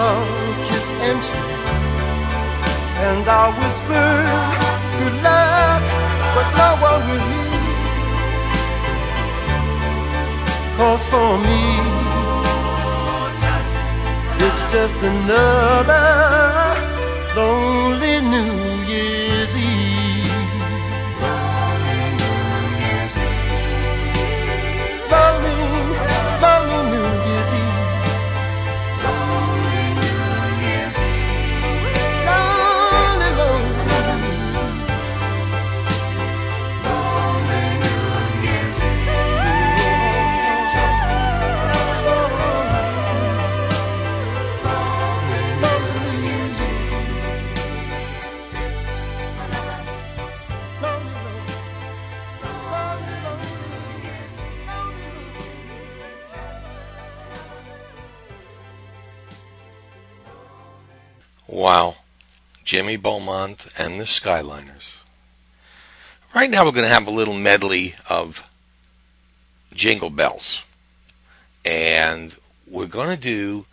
all 0.00 0.26
kiss 0.66 0.88
and 1.06 1.22
and 3.06 3.22
I'll 3.28 3.52
whisper 3.54 4.10
good 4.98 5.16
luck, 5.22 5.82
but 6.34 6.48
no 6.58 6.70
sorry. 6.90 7.39
Cause 10.80 11.10
for 11.10 11.36
me, 11.36 11.62
it's 14.46 14.62
just 14.72 14.98
another 15.02 16.06
lonely 17.36 18.22
New 18.22 18.59
Wow. 61.60 61.96
Jimmy 62.64 62.96
Beaumont 62.96 63.66
and 63.76 64.00
the 64.00 64.04
Skyliners. 64.04 64.96
Right 66.34 66.48
now 66.48 66.64
we're 66.64 66.72
going 66.72 66.88
to 66.88 66.94
have 66.94 67.06
a 67.06 67.10
little 67.10 67.34
medley 67.34 67.96
of 68.08 68.48
jingle 69.74 70.08
bells. 70.08 70.62
And 71.62 72.34
we're 72.66 72.86
going 72.86 73.10
to 73.10 73.20
do 73.20 73.66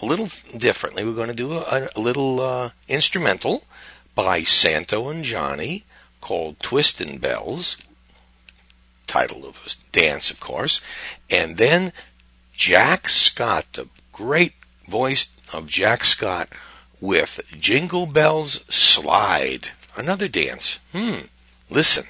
a 0.00 0.06
little 0.06 0.28
differently. 0.56 1.04
We're 1.04 1.16
going 1.16 1.26
to 1.26 1.34
do 1.34 1.54
a, 1.54 1.88
a 1.96 2.00
little 2.00 2.40
uh, 2.40 2.70
instrumental 2.86 3.64
by 4.14 4.44
Santo 4.44 5.08
and 5.08 5.24
Johnny 5.24 5.82
called 6.20 6.60
Twistin' 6.60 7.18
Bells. 7.18 7.76
Title 9.08 9.44
of 9.44 9.60
a 9.66 9.90
dance, 9.90 10.30
of 10.30 10.38
course. 10.38 10.80
And 11.28 11.56
then 11.56 11.92
Jack 12.52 13.08
Scott, 13.08 13.64
the 13.72 13.88
great 14.12 14.52
voice 14.86 15.30
of 15.52 15.66
Jack 15.66 16.04
Scott 16.04 16.48
with 17.00 17.40
Jingle 17.58 18.06
Bells 18.06 18.64
Slide. 18.68 19.68
Another 19.96 20.28
dance. 20.28 20.78
Hmm. 20.92 21.26
Listen. 21.70 22.04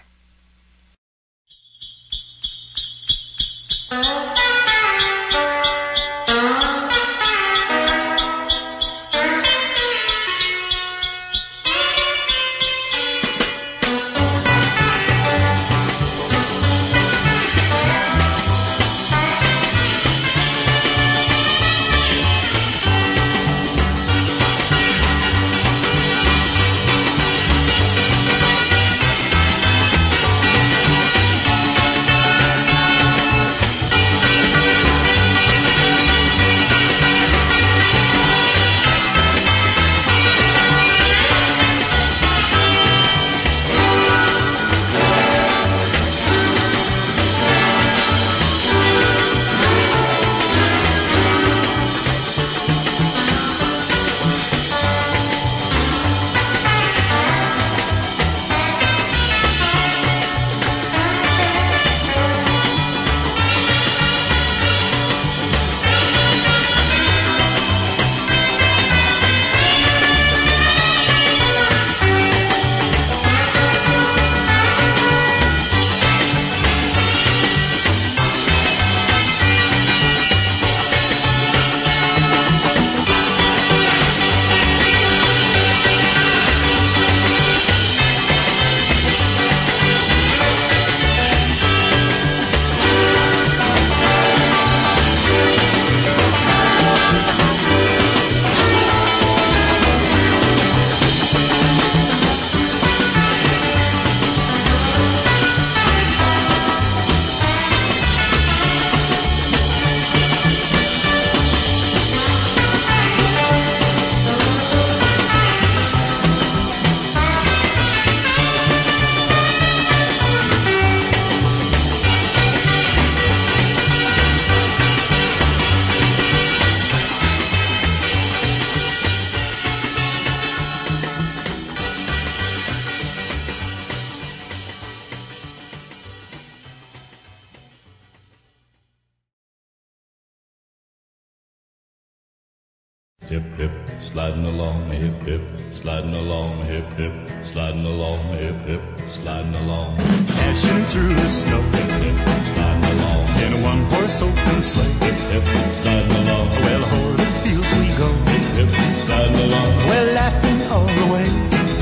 Sliding 147.44 147.84
along, 147.84 148.20
hip 148.30 148.56
hip, 148.66 148.82
sliding 149.08 149.54
along. 149.54 149.96
Dashing 149.96 150.82
through 150.90 151.14
the 151.14 151.28
snow, 151.28 151.60
hip 151.60 151.90
hip, 152.02 152.16
sliding 152.54 152.84
along. 152.92 153.24
in 153.44 153.52
a 153.52 153.60
one-horse 153.62 154.22
open 154.22 154.62
sleigh. 154.62 154.92
Hip 155.04 155.42
hip, 155.42 155.74
sliding 155.82 156.10
along. 156.12 156.48
Well, 156.50 156.84
o'er 156.94 157.16
the 157.16 157.26
fields 157.42 157.72
we 157.80 157.88
go, 158.00 158.08
Hip 158.56 158.70
hip, 158.70 158.96
sliding 159.04 159.36
along. 159.36 159.70
well, 159.90 160.06
laughing 160.14 160.60
all 160.72 160.86
the 160.86 161.06
way. 161.12 161.26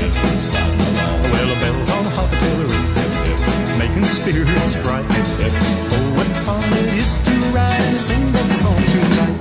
Hip 0.01 0.13
hip, 0.13 0.41
sliding 0.49 0.81
along. 0.81 1.19
Well, 1.31 1.47
the 1.47 1.57
bells 1.61 1.89
on 1.91 2.03
the 2.03 2.09
Hoppatory, 2.17 2.81
Hip 2.99 3.13
hip, 3.25 3.77
making 3.79 4.05
spirits 4.05 4.75
bright. 4.83 5.05
hip 5.11 5.27
hip, 5.41 5.53
Oh, 5.95 6.13
what 6.17 6.27
fun 6.45 6.63
it 6.73 6.93
is 7.01 7.17
to 7.25 7.31
ride 7.55 7.81
and 7.89 7.99
sing 7.99 8.25
that 8.31 8.49
song 8.61 8.81
tonight. 8.93 9.39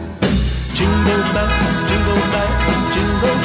Jingle 0.78 1.22
bells, 1.34 1.76
jingle 1.88 2.22
bells, 2.32 2.94
jingle 2.94 3.41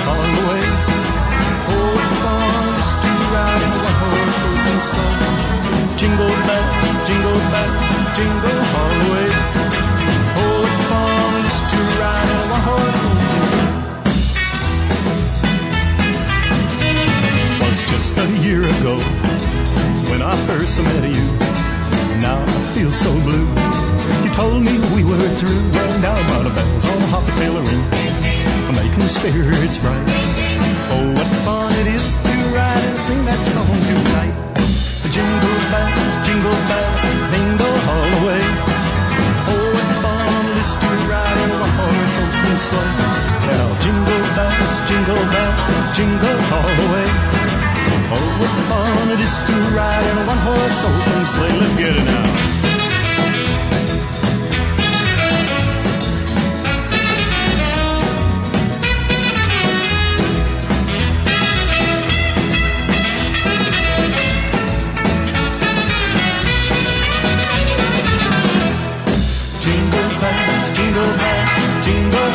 Jingle 5.97 6.35
bells, 6.47 6.87
jingle 7.07 7.39
bells, 7.51 7.91
jingle 8.15 8.59
all 8.77 8.91
the 8.93 9.05
way. 9.11 9.29
Oh, 10.39 10.61
what 10.63 10.77
fun 10.89 11.31
it 11.39 11.45
is 11.49 11.57
to 11.71 11.79
ride 12.01 12.29
a 12.29 12.39
one-horse 12.53 13.01
open 13.09 13.41
sleigh. 13.51 13.75
Was 17.61 17.79
just 17.91 18.13
a 18.17 18.27
year 18.45 18.63
ago 18.63 18.95
when 20.09 20.21
I 20.21 20.33
first 20.47 20.75
met 20.81 21.03
you. 21.09 21.25
Now 22.21 22.39
I 22.41 22.59
feel 22.73 22.91
so 22.91 23.11
blue. 23.21 23.47
You 24.23 24.29
told 24.33 24.61
me 24.63 24.73
we 24.95 25.03
were 25.03 25.27
through, 25.35 25.63
and 25.81 26.01
now 26.01 26.17
the 26.43 26.51
bells 26.51 26.85
on 26.85 26.99
Hoppatail 27.11 27.55
Ring, 27.67 27.83
making 28.75 29.07
spirits 29.07 29.77
bright. 29.77 30.07
Oh, 30.93 31.07
what 31.15 31.29
fun 31.43 31.73
it 31.73 31.87
is 31.87 32.15
to 32.15 32.33
ride 32.55 32.83
and 32.83 32.97
sing 32.97 33.25
that 33.25 33.43
song 33.45 33.66
jingle 36.47 36.67
bells 36.67 37.03
dingle 37.31 37.75
all 37.91 38.07
the 38.07 38.21
way. 38.27 38.43
Oh, 39.51 39.67
what 39.75 39.89
fun 40.03 40.45
it 40.47 40.57
is 40.63 40.71
to 40.81 40.89
ride 41.11 41.37
on 41.43 41.61
a 41.61 41.71
horse 41.77 42.15
open 42.23 42.57
sleigh. 42.67 42.95
Now 43.47 43.67
jingle 43.83 44.23
bells, 44.37 44.73
jingle 44.87 45.23
bells, 45.33 45.67
jingle 45.95 46.39
all 46.55 46.63
oh, 46.63 46.79
the 46.79 46.87
way. 46.93 47.07
Oh, 48.15 48.29
what 48.39 48.55
fun 48.69 49.11
it 49.11 49.19
is 49.19 49.35
to 49.47 49.55
ride 49.75 50.05
in 50.11 50.17
a 50.17 50.25
one-horse 50.25 50.79
open 50.87 51.25
sleigh. 51.25 51.59
Let's 51.59 51.75
get 51.75 51.95
it 51.95 52.05
now. 52.05 52.56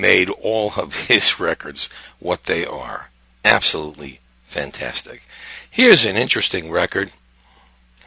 made 0.00 0.30
all 0.30 0.72
of 0.76 1.06
his 1.06 1.38
records 1.38 1.88
what 2.18 2.44
they 2.44 2.64
are. 2.64 3.10
Absolutely 3.44 4.20
fantastic. 4.46 5.22
Here's 5.70 6.04
an 6.04 6.16
interesting 6.16 6.70
record 6.70 7.10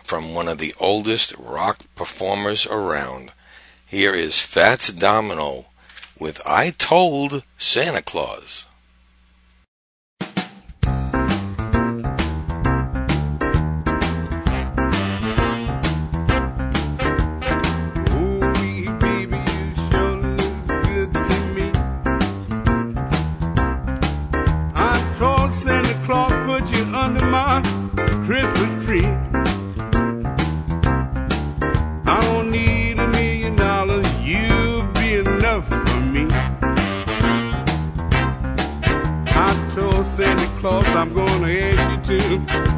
from 0.03 0.33
one 0.33 0.47
of 0.47 0.59
the 0.59 0.75
oldest 0.79 1.33
rock 1.37 1.79
performers 1.95 2.65
around. 2.67 3.31
Here 3.85 4.13
is 4.13 4.39
Fats 4.39 4.89
Domino 4.89 5.65
with 6.19 6.41
I 6.45 6.69
Told 6.71 7.43
Santa 7.57 8.01
Claus. 8.01 8.65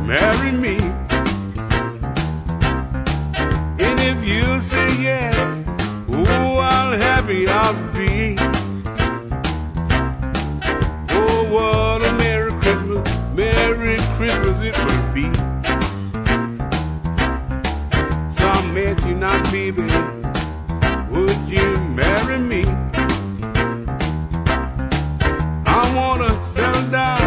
marry 0.07 0.53
me? 0.53 0.77
And 3.83 3.99
if 3.99 4.23
you 4.23 4.61
say 4.61 5.01
yes, 5.01 5.63
oh, 6.09 6.61
how 6.61 6.91
happy 6.91 7.45
I'll 7.49 7.73
be. 7.93 8.37
Oh, 11.09 11.43
what 11.51 12.01
a 12.07 12.13
Merry 12.13 12.51
Christmas, 12.61 13.03
Merry 13.35 13.97
Christmas 14.15 14.57
it 14.69 14.77
will 14.85 15.07
be. 15.13 15.27
So 18.37 18.47
I 18.47 18.61
you 19.05 19.15
now, 19.15 19.37
baby. 19.51 19.87
Would 21.11 21.39
you 21.49 21.67
marry 22.01 22.39
me? 22.39 22.63
I 25.65 25.93
wanna 25.97 26.31
settle 26.53 26.89
down. 26.91 27.26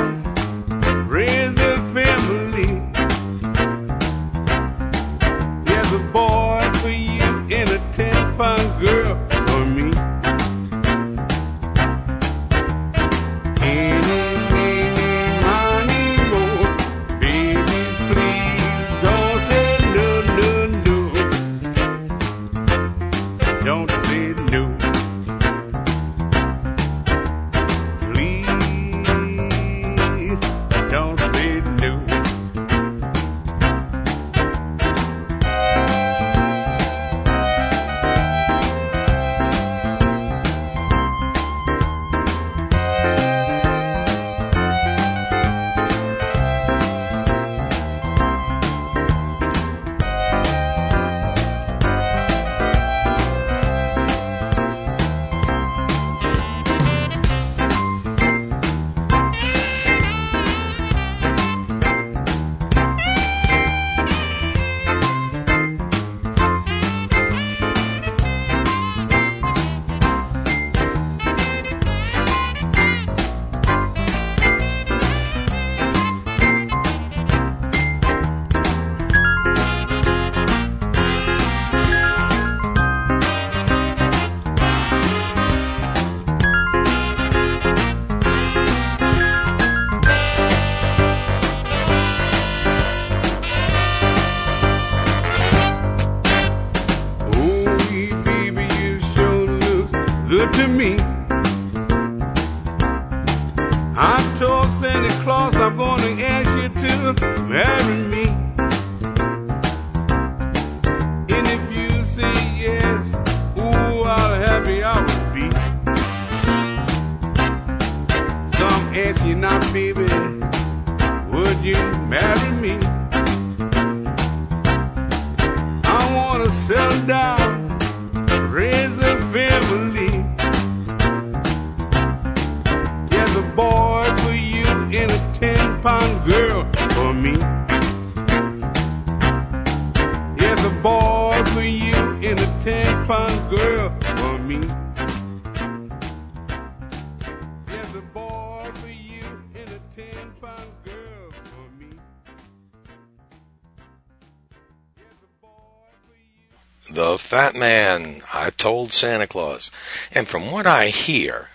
old 158.91 158.95
Santa 158.95 159.29
Claus. 159.29 159.71
And 160.11 160.27
from 160.27 160.51
what 160.51 160.67
I 160.67 160.89
hear, 160.89 161.49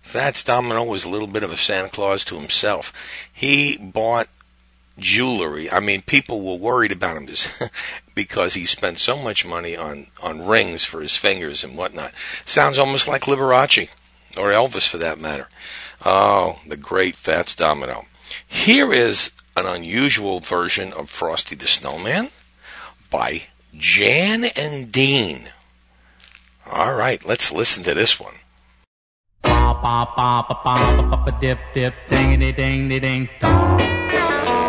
Fats 0.00 0.42
Domino 0.42 0.82
was 0.84 1.04
a 1.04 1.10
little 1.10 1.26
bit 1.26 1.42
of 1.42 1.52
a 1.52 1.56
Santa 1.56 1.90
Claus 1.90 2.24
to 2.24 2.36
himself. 2.36 2.94
He 3.30 3.76
bought 3.76 4.28
jewelry. 4.98 5.70
I 5.70 5.80
mean, 5.80 6.00
people 6.00 6.40
were 6.40 6.56
worried 6.56 6.92
about 6.92 7.18
him 7.18 7.28
because 8.14 8.54
he 8.54 8.64
spent 8.64 8.98
so 8.98 9.18
much 9.18 9.44
money 9.44 9.76
on, 9.76 10.06
on 10.22 10.46
rings 10.46 10.82
for 10.82 11.02
his 11.02 11.16
fingers 11.16 11.62
and 11.62 11.76
whatnot. 11.76 12.14
Sounds 12.46 12.78
almost 12.78 13.06
like 13.06 13.22
Liberace, 13.22 13.90
or 14.38 14.50
Elvis 14.50 14.88
for 14.88 14.96
that 14.98 15.20
matter. 15.20 15.48
Oh, 16.06 16.60
the 16.66 16.78
great 16.78 17.16
Fats 17.16 17.54
Domino. 17.54 18.06
Here 18.48 18.90
is 18.90 19.30
an 19.56 19.66
unusual 19.66 20.40
version 20.40 20.94
of 20.94 21.10
Frosty 21.10 21.54
the 21.54 21.66
Snowman 21.66 22.30
by 23.10 23.42
Jan 23.76 24.44
and 24.44 24.90
Dean. 24.90 25.50
All 26.70 26.92
right, 26.92 27.24
let's 27.24 27.50
listen 27.50 27.82
to 27.84 27.94
this 27.94 28.20
one. 28.20 28.34
Ba 29.42 29.74
ba 29.82 30.06
ba 30.16 30.44
ba 30.48 30.54
ba 30.64 31.02
ba 31.10 31.16
ba 31.24 31.32
dip 31.40 31.58
dip 31.72 31.94
dingity 32.08 32.52
ding 32.52 32.88
ding 32.88 33.28
dong. 33.40 33.78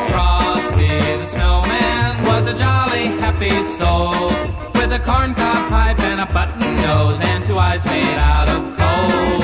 Frosty 0.10 0.88
the 1.20 1.26
snowman 1.26 2.26
was 2.26 2.47
a 2.47 2.56
jolly 2.56 3.08
happy 3.20 3.52
soul 3.78 4.30
with 4.76 4.91
a 4.93 5.02
corncob 5.04 5.68
pipe 5.68 6.00
and 6.00 6.22
a 6.22 6.26
button 6.34 6.76
nose 6.88 7.20
and 7.20 7.45
two 7.45 7.58
eyes 7.58 7.84
made 7.86 8.18
out 8.18 8.47
of 8.47 8.62
coal. 8.80 9.41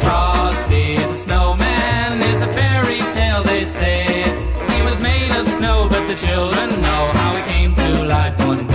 Frosty 0.00 0.96
the 0.96 1.16
snowman 1.16 2.22
is 2.32 2.40
a 2.40 2.48
fairy 2.54 3.00
tale 3.12 3.42
they 3.42 3.64
say. 3.66 4.24
He 4.74 4.82
was 4.82 4.98
made 5.00 5.30
of 5.38 5.46
snow, 5.48 5.86
but 5.90 6.06
the 6.08 6.14
children 6.16 6.70
know 6.80 7.02
how 7.12 7.36
he 7.36 7.42
came 7.52 7.74
to 7.74 8.04
life 8.04 8.38
one 8.38 8.66
day. 8.66 8.69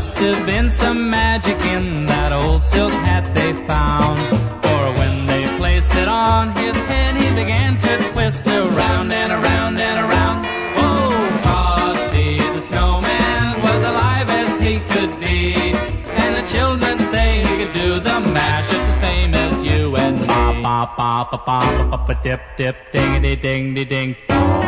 Must 0.00 0.16
have 0.16 0.46
been 0.46 0.70
some 0.70 1.10
magic 1.10 1.58
in 1.76 2.06
that 2.06 2.32
old 2.32 2.62
silk 2.62 2.90
hat 2.90 3.34
they 3.34 3.52
found. 3.66 4.18
For 4.64 4.82
when 4.98 5.26
they 5.26 5.44
placed 5.58 5.92
it 5.92 6.08
on 6.08 6.56
his 6.56 6.74
head, 6.88 7.16
he 7.20 7.28
began 7.34 7.76
to 7.76 7.98
twist 8.10 8.46
around 8.46 9.12
and 9.12 9.30
around 9.30 9.78
and 9.78 10.00
around. 10.00 10.46
Oh, 10.78 10.80
Whoa, 10.80 11.36
Frosty 11.44 12.38
the 12.38 12.62
snowman 12.62 13.60
was 13.60 13.82
alive 13.84 14.30
as 14.30 14.58
he 14.64 14.80
could 14.88 15.12
be. 15.20 15.76
And 16.16 16.34
the 16.34 16.48
children 16.48 16.98
say 17.12 17.44
he 17.44 17.62
could 17.62 17.74
do 17.74 18.00
the 18.00 18.20
mash 18.32 18.70
just 18.70 18.86
the 18.88 19.00
same 19.02 19.34
as 19.34 19.52
you 19.62 19.96
and 19.96 20.18
me. 20.18 20.26
Ba 20.26 20.64
ba 20.64 20.88
ba 20.96 21.28
ba 21.28 21.38
ba 21.44 21.58
ba 21.90 21.98
ba 22.06 22.14
dip 22.24 22.40
dip 22.56 22.76
dingity 22.90 23.36
ding 23.36 23.74
ding 23.74 24.16
dong. 24.28 24.64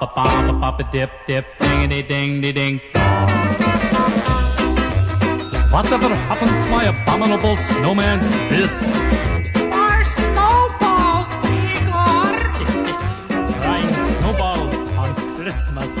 Ba 0.00 0.06
ba 0.06 0.12
ba 0.12 0.24
ba 0.28 0.52
ba 0.52 0.52
ba 0.60 0.70
ba 0.76 0.84
dip 0.92 1.10
dip 1.26 1.46
dingity 1.58 2.02
ding 2.02 2.40
ding 2.42 2.54
ding. 2.54 2.80
Whatever 5.72 6.08
happened 6.28 6.52
to 6.52 6.66
my 6.68 6.84
abominable 6.84 7.56
snowman 7.56 8.20
fist? 8.48 8.84
Our 9.56 10.04
snowballs, 10.16 11.30
Igor! 11.48 12.36
Frying 13.60 13.92
snowballs 14.16 14.74
on 15.00 15.10
Christmas. 15.36 15.92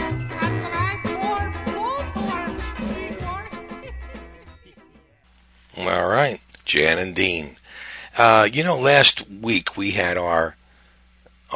All 5.78 6.08
right, 6.08 6.40
Jan 6.64 6.98
and 6.98 7.14
Dean. 7.14 7.56
Uh, 8.18 8.48
you 8.50 8.62
know, 8.62 8.78
last 8.78 9.28
week 9.30 9.76
we 9.76 9.92
had 9.92 10.16
our 10.18 10.56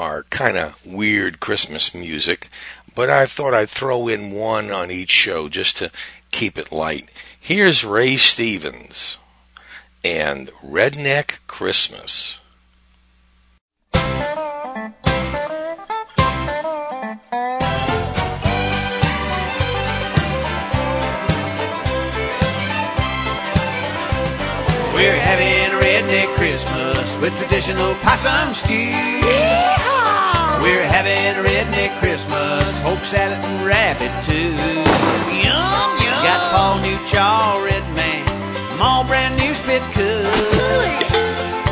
our 0.01 0.23
kind 0.31 0.57
of 0.57 0.87
weird 0.87 1.41
Christmas 1.41 1.95
music, 1.95 2.49
but 2.95 3.11
I 3.11 3.27
thought 3.27 3.53
I'd 3.53 3.69
throw 3.69 4.09
in 4.09 4.33
one 4.33 4.71
on 4.71 4.91
each 4.91 5.11
show 5.11 5.51
just 5.51 5.77
to 5.77 5.91
keep 6.31 6.57
it 6.57 6.73
light. 6.73 7.11
Here's 7.39 7.85
Ray 7.85 8.17
Stevens 8.17 9.19
and 10.03 10.49
Redneck 10.65 11.41
Christmas. 11.47 12.39
We're 24.95 25.21
having 25.21 25.49
a 25.49 25.81
redneck 25.83 26.27
Christmas 26.37 27.21
with 27.21 27.37
traditional 27.39 27.95
possum 27.97 28.55
stew. 28.55 29.90
We're 30.61 30.85
having 30.85 31.17
a 31.17 31.41
redneck 31.41 31.99
Christmas, 32.01 32.69
poke 32.83 33.01
salad 33.01 33.39
and 33.39 33.67
rabbit 33.67 34.13
too. 34.29 34.53
Yum 35.41 35.91
yum. 36.05 36.21
Got 36.21 36.41
Paul 36.53 36.79
new 36.85 36.99
chaw 37.09 37.57
red 37.65 37.83
man, 37.97 38.29
all 38.79 39.05
brand 39.05 39.37
new 39.41 39.55
spit 39.55 39.81
cook. 39.97 41.09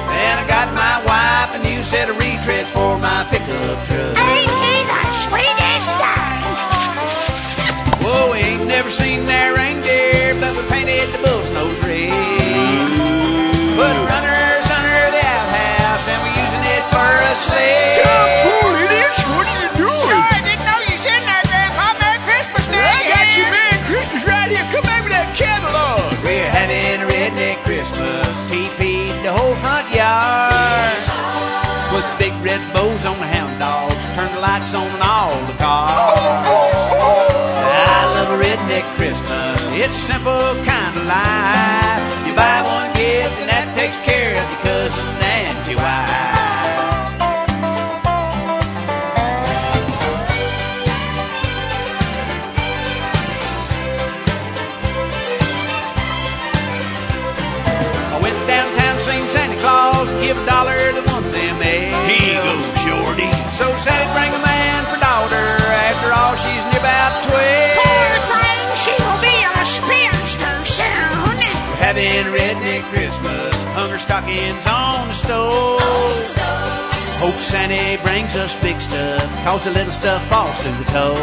And 0.09 0.41
I 0.41 0.45
got 0.49 0.73
my 0.73 0.97
wife 1.05 1.55
a 1.55 1.63
new 1.63 1.83
set 1.83 2.09
of 2.09 2.17
retreads 2.17 2.73
for 2.73 2.99
my 2.99 3.27
pickup 3.31 3.79
truck. 3.87 4.17
Ain't 4.25 4.49
he 4.49 4.75
the 4.89 5.03
sweetest 5.29 6.18
lights 34.73 34.75
on 34.75 35.03
all 35.03 35.47
the 35.47 35.53
cars. 35.55 36.19
I 37.61 38.05
love 38.15 38.41
a 38.41 38.43
redneck 38.43 38.85
Christmas, 38.97 39.61
it's 39.79 39.97
simple 39.97 40.33
kind 40.65 40.97
of 40.97 41.07
life. 41.07 41.88
Stockings 74.19 74.67
on 74.67 75.09
the 75.09 75.15
stove. 75.15 75.81
Hope 77.23 77.35
Santa 77.35 78.03
brings 78.03 78.35
us 78.37 78.55
big 78.63 78.81
stuff, 78.81 79.23
cause 79.45 79.65
the 79.65 79.71
little 79.71 79.93
stuff 79.93 80.23
falls 80.29 80.57
through 80.63 80.73
the 80.73 80.91
toe. 80.91 81.15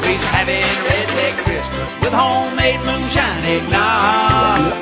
We're 0.00 0.16
having 0.32 0.64
redneck 0.88 1.36
Christmas 1.44 1.90
with 2.00 2.12
homemade 2.12 2.80
moonshine 2.88 3.44
eggnog. 3.44 4.72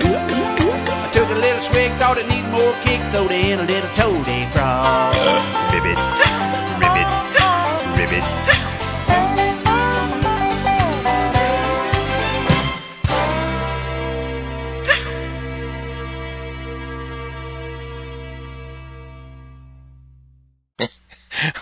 I 0.94 1.10
took 1.12 1.28
a 1.30 1.34
little 1.34 1.60
swig, 1.60 1.90
thought 1.98 2.18
it 2.18 2.28
needed 2.28 2.50
more 2.50 2.74
kick, 2.84 3.00
throwed 3.10 3.32
in 3.32 3.58
a 3.58 3.64
little 3.64 3.90
toady 3.98 4.44
frog. 4.54 5.73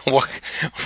What- 0.11 0.29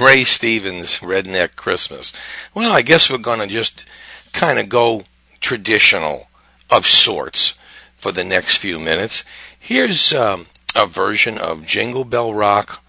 Ray 0.01 0.25
Stevens, 0.25 0.99
Redneck 0.99 1.57
Christmas. 1.57 2.13
Well, 2.55 2.73
I 2.73 2.83
guess 2.83 3.11
we're 3.11 3.19
going 3.19 3.41
to 3.41 3.47
just 3.47 3.85
kind 4.33 4.59
of 4.59 4.69
go 4.69 5.05
traditional 5.41 6.29
of 6.71 6.87
sorts 6.87 7.55
for 7.97 8.13
the 8.13 8.25
next 8.25 8.57
few 8.59 8.79
minutes. 8.79 9.25
Here's 9.59 10.13
um, 10.13 10.47
a 10.75 10.87
version 10.87 11.39
of 11.39 11.67
Jingle 11.67 12.05
Bell 12.05 12.35
Rock 12.35 12.83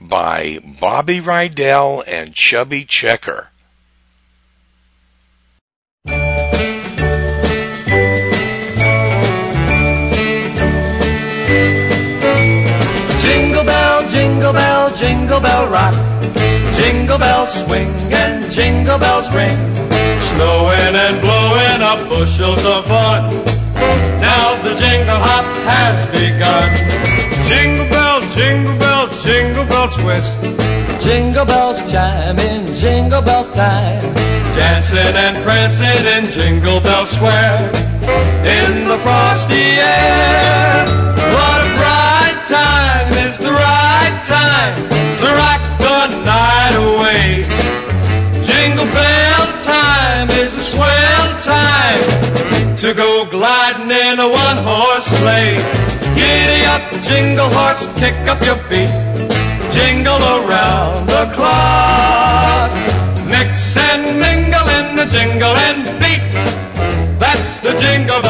by 0.00 0.58
Bobby 0.80 1.20
Rydell 1.20 2.04
and 2.06 2.34
Chubby 2.34 2.84
Checker. 2.84 3.48
Bell 15.54 15.68
rock. 15.68 15.94
Jingle 16.74 17.18
bells 17.18 17.52
swing 17.62 17.90
and 18.10 18.42
jingle 18.50 18.98
bells 18.98 19.28
ring. 19.38 19.58
Snowing 20.30 20.94
and 21.04 21.16
blowing 21.24 21.80
up 21.90 22.00
bushels 22.08 22.64
of 22.64 22.82
fun. 22.86 23.22
Now 24.28 24.46
the 24.66 24.74
jingle 24.82 25.20
hop 25.28 25.46
has 25.70 25.96
begun. 26.10 26.68
Jingle 27.50 27.88
bell, 27.94 28.18
jingle 28.34 28.76
bell, 28.82 29.06
jingle 29.22 29.66
bell 29.70 29.88
twist. 29.98 30.32
Jingle 31.04 31.46
bells 31.46 31.78
chime 31.90 32.38
in 32.50 32.66
jingle 32.82 33.22
bells 33.22 33.50
time. 33.50 34.02
Dancing 34.58 35.14
and 35.24 35.36
prancing 35.44 36.04
in 36.14 36.24
Jingle 36.36 36.80
Bell 36.80 37.06
Square. 37.06 37.58
In 38.58 38.86
the 38.90 38.98
frosty 39.04 39.66
air. 39.78 40.86
What 41.36 41.58
a 41.66 41.70
bright 41.78 42.38
time, 42.46 43.08
it's 43.26 43.38
the 43.38 43.50
right 43.50 44.16
time 44.26 44.93
go 52.96 53.26
gliding 53.26 53.90
in 53.90 54.20
a 54.20 54.28
one 54.28 54.58
horse 54.58 55.06
sleigh. 55.18 55.58
Giddy 56.14 56.64
up, 56.66 56.82
jingle 57.02 57.50
horse, 57.50 57.86
kick 57.98 58.14
up 58.28 58.40
your 58.42 58.56
feet. 58.70 58.92
Jingle 59.72 60.22
around 60.38 61.06
the 61.06 61.24
clock. 61.34 62.70
Mix 63.26 63.76
and 63.76 64.18
mingle 64.18 64.68
in 64.78 64.96
the 64.96 65.06
jingle 65.06 65.56
and 65.68 65.84
beat. 65.98 66.22
That's 67.18 67.60
the 67.60 67.72
jingle 67.78 68.22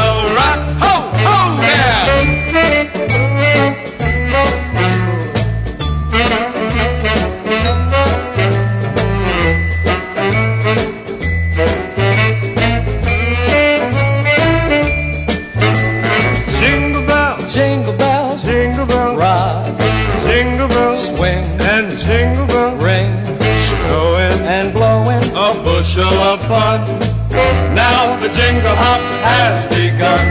fun. 26.48 26.80
Now 27.74 28.16
the 28.20 28.28
jingle 28.28 28.76
hop 28.76 29.00
has 29.24 29.56
begun. 29.72 30.24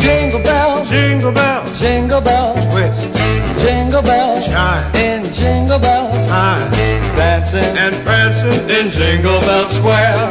Jingle 0.00 0.42
bells, 0.42 0.88
jingle 0.90 1.32
bells, 1.32 1.78
jingle 1.78 2.20
bells 2.20 2.58
twist. 2.72 3.14
Jingle 3.60 4.02
bells 4.02 4.46
chime 4.46 4.84
in 4.96 5.24
jingle 5.34 5.78
bell 5.78 6.10
time. 6.26 6.70
Dancing 7.16 7.76
and 7.76 7.94
prancing 8.04 8.68
in 8.70 8.90
Jingle 8.90 9.40
Bell 9.40 9.66
Square. 9.66 10.28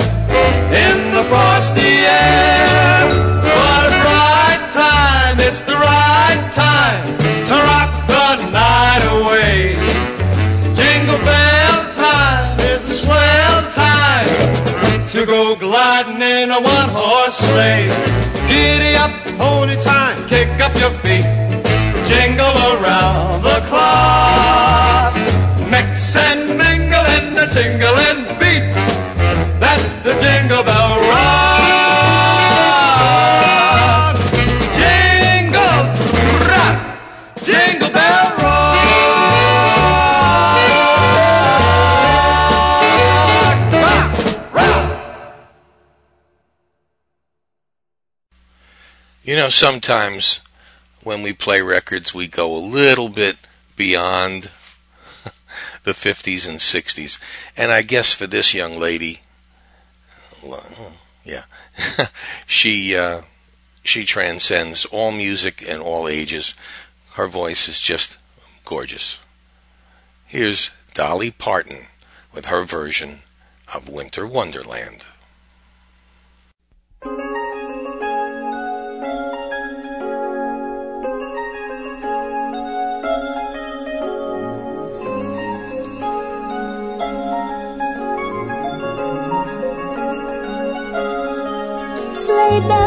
In 0.72 1.12
the 1.14 1.24
frosty 1.30 2.06
air. 2.06 2.97
In 16.44 16.52
a 16.52 16.62
one 16.62 16.90
horse 16.90 17.38
sleigh. 17.38 17.90
Giddy 18.48 18.96
up, 18.96 19.12
pony 19.38 19.76
time, 19.82 20.18
kick 20.28 20.50
up 20.62 20.74
your 20.78 20.92
feet, 21.02 21.26
jingle 22.06 22.56
around 22.74 23.42
the 23.42 23.60
clock. 23.70 25.14
Mix 25.72 26.16
and 26.16 26.48
mingle 26.58 27.06
in 27.18 27.34
the 27.34 27.48
jingling 27.54 28.17
beat. 28.17 28.17
Know, 49.48 49.52
sometimes 49.52 50.42
when 51.04 51.22
we 51.22 51.32
play 51.32 51.62
records, 51.62 52.14
we 52.14 52.28
go 52.28 52.54
a 52.54 52.58
little 52.58 53.08
bit 53.08 53.38
beyond 53.78 54.50
the 55.84 55.94
50s 55.94 56.48
and 56.48 56.60
60s. 56.60 57.18
And 57.56 57.72
I 57.72 57.82
guess 57.82 58.12
for 58.12 58.28
this 58.28 58.54
young 58.54 58.78
lady, 58.78 59.22
yeah, 61.24 61.44
she 62.46 62.96
uh, 62.96 63.22
she 63.84 64.06
transcends 64.06 64.86
all 64.86 65.12
music 65.12 65.64
and 65.68 65.82
all 65.82 66.10
ages. 66.10 66.54
Her 67.14 67.28
voice 67.28 67.70
is 67.70 67.80
just 67.80 68.18
gorgeous. 68.66 69.18
Here's 70.26 70.72
Dolly 70.94 71.32
Parton 71.32 71.88
with 72.34 72.48
her 72.48 72.66
version 72.66 73.20
of 73.74 73.88
Winter 73.88 74.28
Wonderland. 74.28 75.06
Sleigh 92.60 92.87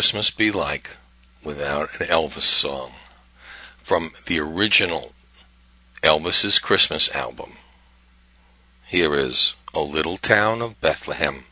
Christmas 0.00 0.30
be 0.30 0.50
like 0.50 0.96
without 1.44 2.00
an 2.00 2.06
Elvis 2.06 2.40
song? 2.40 2.92
From 3.82 4.12
the 4.26 4.40
original 4.40 5.12
Elvis's 6.02 6.58
Christmas 6.58 7.14
album. 7.14 7.58
Here 8.86 9.14
is 9.14 9.52
O 9.74 9.84
Little 9.84 10.16
Town 10.16 10.62
of 10.62 10.80
Bethlehem. 10.80 11.44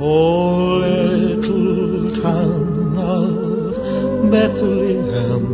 Oh, 0.00 0.78
little 0.82 2.20
town 2.20 2.98
of 2.98 4.28
Bethlehem, 4.28 5.44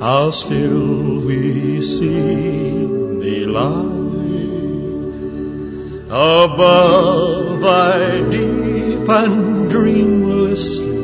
how 0.00 0.30
still 0.30 1.20
we 1.26 1.82
see 1.82 2.29
lie 3.52 3.98
above 6.10 7.60
thy 7.60 8.20
deep 8.30 9.08
and 9.08 9.70
dreamless 9.70 10.78
sleep. 10.78 10.98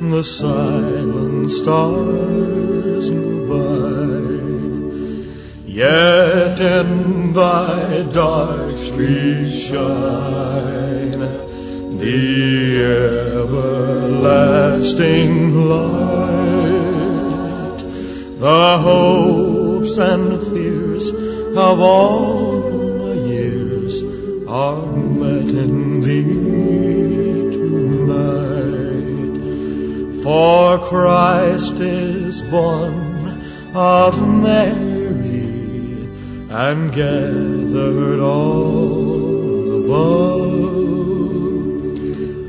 The 0.00 0.22
silent 0.22 1.50
stars 1.50 3.10
go 3.10 3.46
by, 3.50 4.30
yet 5.66 6.60
in 6.60 7.32
thy 7.32 8.02
dark 8.12 8.76
streets 8.76 9.58
shine 9.68 11.20
the 11.98 12.84
everlasting 13.42 15.32
light, 15.68 17.78
the 18.38 18.78
hopes 18.78 19.96
and 19.98 20.33
of 21.56 21.80
all 21.80 22.70
my 22.98 23.12
years 23.12 24.02
are 24.48 24.84
met 24.86 25.48
in 25.50 26.00
thee 26.00 27.52
tonight. 27.52 29.34
For 30.24 30.78
Christ 30.88 31.78
is 31.78 32.42
born 32.42 33.40
of 33.72 34.20
Mary 34.26 36.08
and 36.50 36.92
gathered 36.92 38.18
all 38.18 39.84
above. 39.84 40.64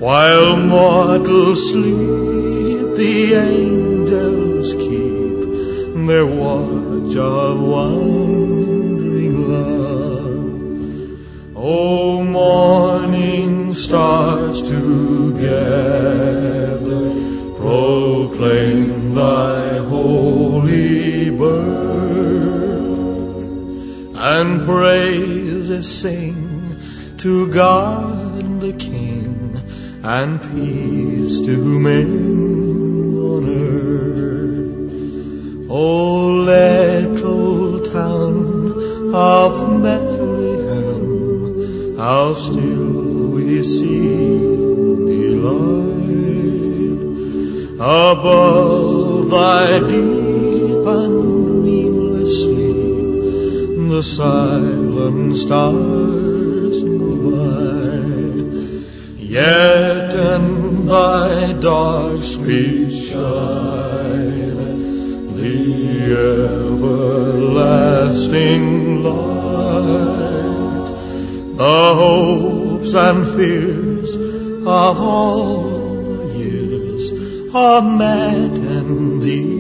While 0.02 0.58
mortals 0.58 1.70
sleep, 1.70 2.96
the 2.98 3.34
angels 3.36 4.74
keep 4.74 6.08
their 6.08 6.26
watch 6.26 7.16
of 7.16 7.62
wondering 7.62 8.25
O 11.68 12.22
morning 12.22 13.74
stars 13.74 14.62
together 14.62 15.50
proclaim 17.58 19.16
thy 19.16 19.78
holy 19.78 21.32
birth 21.32 22.36
and 24.14 24.62
praises 24.64 25.90
sing 26.02 26.78
to 27.18 27.48
God 27.48 28.62
the 28.62 28.74
King 28.74 29.60
and 30.04 30.40
peace 30.52 31.40
to 31.48 31.80
men 31.80 33.18
on 33.32 33.44
earth. 33.50 34.92
O 35.68 36.28
little 36.46 37.82
town 37.92 38.36
of 39.16 39.65
how 42.06 42.36
still 42.36 43.32
we 43.36 43.64
see 43.64 44.38
delight 45.10 45.80
above 47.80 49.32
thy 49.32 49.80
deep 49.92 50.86
and 50.96 51.16
dreamless 51.64 52.34
sleep. 52.44 53.90
The 53.90 54.04
silent 54.04 55.36
stars 55.44 56.78
go 56.84 57.10
by. 57.26 58.06
Yet 59.18 60.12
in 60.34 60.46
thy 60.86 61.54
dark 61.54 62.22
streets 62.22 62.98
shine 63.10 64.58
the 65.40 65.58
everlasting 66.70 67.16
light, 68.44 68.75
the 71.58 71.96
hopes 71.96 72.94
and 72.94 73.26
fears 73.36 74.16
of 74.16 75.00
all 75.00 75.64
the 76.04 76.38
years 76.38 77.54
are 77.56 77.82
met 77.82 78.52
in 78.52 79.20
thee. 79.20 79.56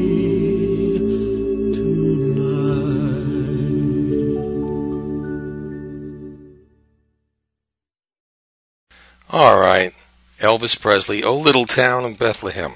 All 9.30 9.59
right. 9.59 9.93
Elvis 10.39 10.80
Presley, 10.80 11.23
O 11.23 11.35
Little 11.35 11.65
Town 11.65 12.05
of 12.05 12.17
Bethlehem. 12.17 12.76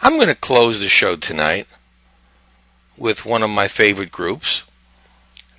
I'm 0.00 0.16
going 0.16 0.28
to 0.28 0.34
close 0.34 0.80
the 0.80 0.88
show 0.88 1.16
tonight 1.16 1.66
with 2.96 3.26
one 3.26 3.42
of 3.42 3.50
my 3.50 3.68
favorite 3.68 4.12
groups, 4.12 4.62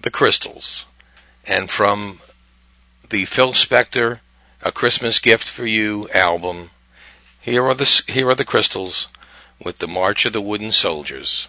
the 0.02 0.10
Crystals. 0.10 0.86
And 1.46 1.70
from 1.70 2.20
the 3.10 3.26
Phil 3.26 3.54
Spector 3.54 4.20
A 4.62 4.72
Christmas 4.72 5.18
Gift 5.18 5.50
for 5.50 5.66
You 5.66 6.08
album, 6.14 6.70
here 7.42 7.66
are 7.66 7.74
the 7.74 8.04
here 8.08 8.30
are 8.30 8.36
the 8.36 8.46
Crystals 8.46 9.08
with 9.64 9.80
the 9.80 9.88
March 9.88 10.26
of 10.26 10.34
the 10.34 10.42
Wooden 10.42 10.72
Soldiers. 10.72 11.48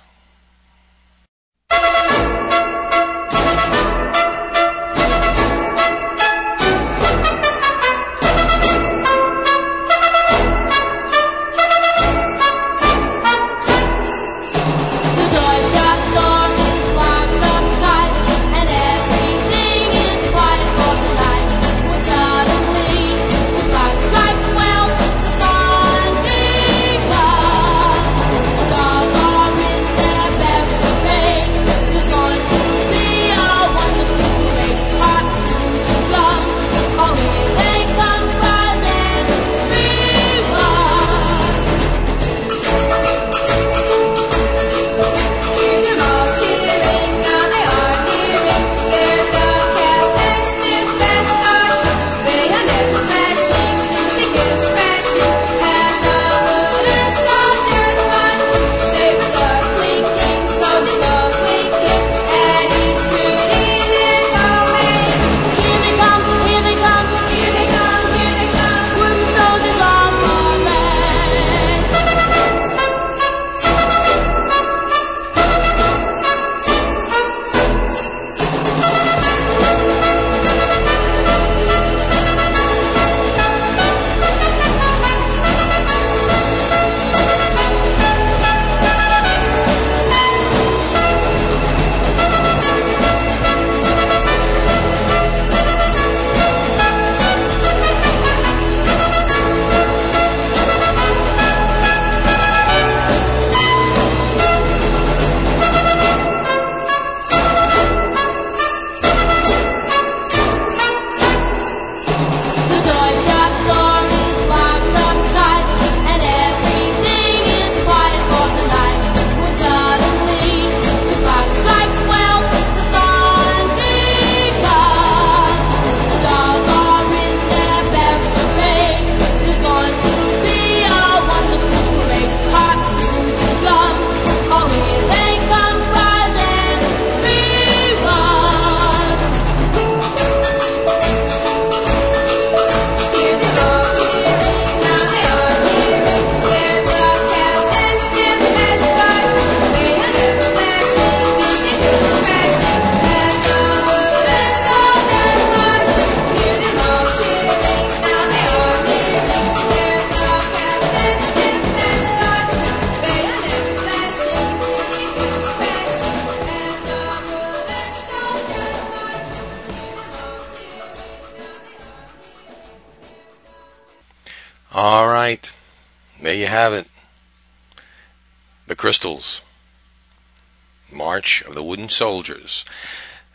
Soldiers. 182.01 182.65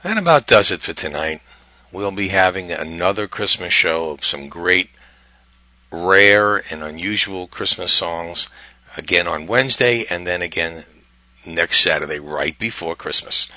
That 0.01 0.17
about 0.17 0.47
does 0.47 0.71
it 0.71 0.81
for 0.81 0.93
tonight. 0.93 1.39
We'll 1.91 2.09
be 2.09 2.29
having 2.29 2.71
another 2.71 3.27
Christmas 3.27 3.71
show 3.71 4.09
of 4.09 4.25
some 4.25 4.49
great, 4.49 4.89
rare, 5.91 6.63
and 6.71 6.81
unusual 6.81 7.45
Christmas 7.45 7.91
songs 7.91 8.47
again 8.97 9.27
on 9.27 9.45
Wednesday 9.45 10.05
and 10.09 10.25
then 10.25 10.41
again 10.41 10.85
next 11.45 11.81
Saturday, 11.81 12.17
right 12.17 12.57
before 12.57 12.95
Christmas. 12.95 13.47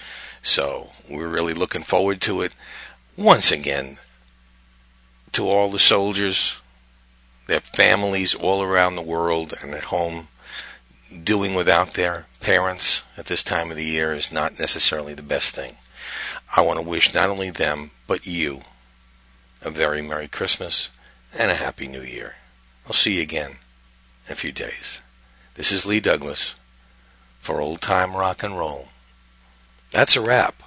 So 0.43 0.91
we're 1.09 1.27
really 1.27 1.55
looking 1.55 1.85
forward 1.85 2.21
to 2.21 2.43
it. 2.43 2.55
Once 3.17 3.51
again, 3.51 3.97
to 5.33 5.49
all 5.49 5.71
the 5.71 5.79
soldiers, 5.79 6.59
their 7.47 7.61
families 7.61 8.35
all 8.35 8.63
around 8.63 8.97
the 8.97 9.01
world 9.01 9.55
and 9.63 9.75
at 9.75 9.85
home, 9.85 10.29
doing 11.25 11.55
without 11.55 11.95
their 11.95 12.27
parents 12.41 13.03
at 13.17 13.27
this 13.27 13.43
time 13.43 13.71
of 13.71 13.77
the 13.77 13.85
year 13.85 14.15
is 14.15 14.33
not 14.33 14.59
necessarily 14.59 15.15
the 15.15 15.23
best 15.23 15.55
thing. 15.55 15.77
I 16.55 16.61
want 16.61 16.79
to 16.79 16.87
wish 16.87 17.15
not 17.15 17.31
only 17.31 17.51
them, 17.51 17.91
but 18.07 18.27
you 18.27 18.61
a 19.63 19.71
very 19.71 20.03
Merry 20.03 20.29
Christmas 20.29 20.89
and 21.37 21.51
a 21.51 21.57
Happy 21.57 21.89
New 21.89 22.03
Year. 22.03 22.37
I'll 22.87 22.93
see 22.93 23.17
you 23.17 23.23
again 23.23 23.57
in 24.27 24.33
a 24.33 24.37
few 24.37 24.53
days. 24.53 25.01
This 25.55 25.73
is 25.73 25.85
Lee 25.85 26.01
Douglas 26.01 26.55
for 27.41 27.61
Old 27.61 27.81
Time 27.81 28.17
Rock 28.17 28.43
and 28.43 28.59
Roll. 28.59 28.89
That's 29.91 30.17
a 30.17 30.21
wrap. 30.21 30.63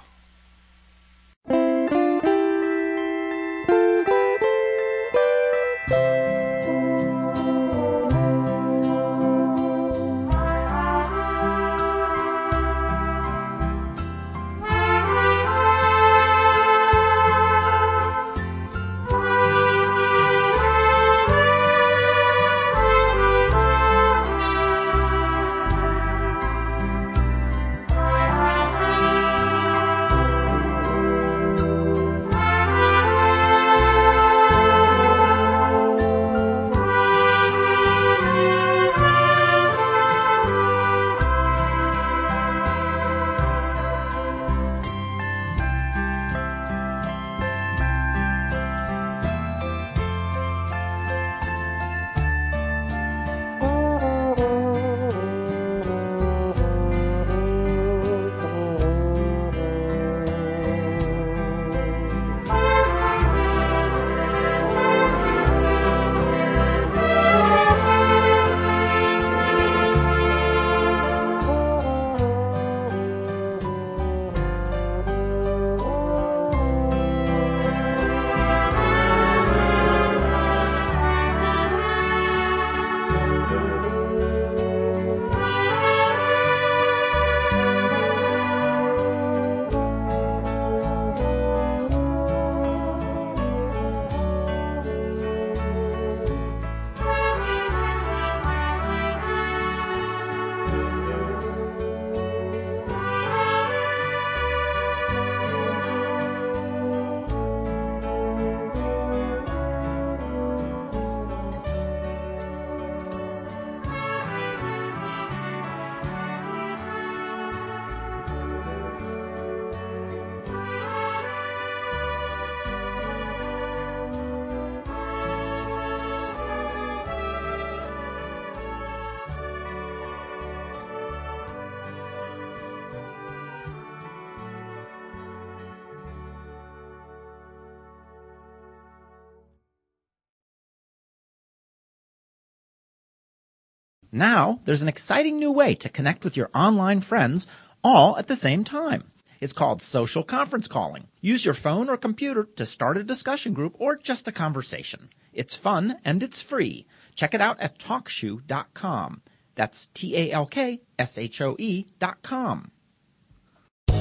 Now, 144.12 144.60
there's 144.66 144.82
an 144.82 144.88
exciting 144.88 145.38
new 145.38 145.50
way 145.50 145.74
to 145.76 145.88
connect 145.88 146.22
with 146.22 146.36
your 146.36 146.50
online 146.54 147.00
friends 147.00 147.46
all 147.82 148.18
at 148.18 148.26
the 148.28 148.36
same 148.36 148.62
time. 148.62 149.10
It's 149.40 149.54
called 149.54 149.80
social 149.80 150.22
conference 150.22 150.68
calling. 150.68 151.08
Use 151.22 151.44
your 151.46 151.54
phone 151.54 151.88
or 151.88 151.96
computer 151.96 152.44
to 152.56 152.66
start 152.66 152.98
a 152.98 153.02
discussion 153.02 153.54
group 153.54 153.74
or 153.78 153.96
just 153.96 154.28
a 154.28 154.32
conversation. 154.32 155.08
It's 155.32 155.56
fun 155.56 155.96
and 156.04 156.22
it's 156.22 156.42
free. 156.42 156.86
Check 157.16 157.32
it 157.32 157.40
out 157.40 157.58
at 157.58 157.78
talkshoe.com. 157.78 159.22
That's 159.54 159.88
T 159.88 160.16
A 160.16 160.30
L 160.30 160.46
K 160.46 160.80
S 160.98 161.18
H 161.18 161.40
O 161.40 161.56
E 161.58 161.86
dot 161.98 162.22
com. 162.22 162.70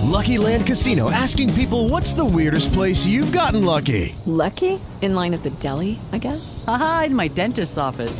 Lucky 0.03 0.37
Land 0.37 0.67
Casino 0.67 1.09
asking 1.09 1.53
people 1.53 1.87
what's 1.89 2.13
the 2.13 2.25
weirdest 2.25 2.73
place 2.73 3.05
you've 3.05 3.31
gotten 3.31 3.63
lucky? 3.63 4.13
Lucky? 4.25 4.79
In 5.01 5.15
line 5.15 5.33
at 5.33 5.43
the 5.43 5.49
deli, 5.51 5.99
I 6.11 6.17
guess? 6.17 6.63
Aha, 6.67 7.03
in 7.07 7.15
my 7.15 7.29
dentist's 7.29 7.77
office. 7.77 8.19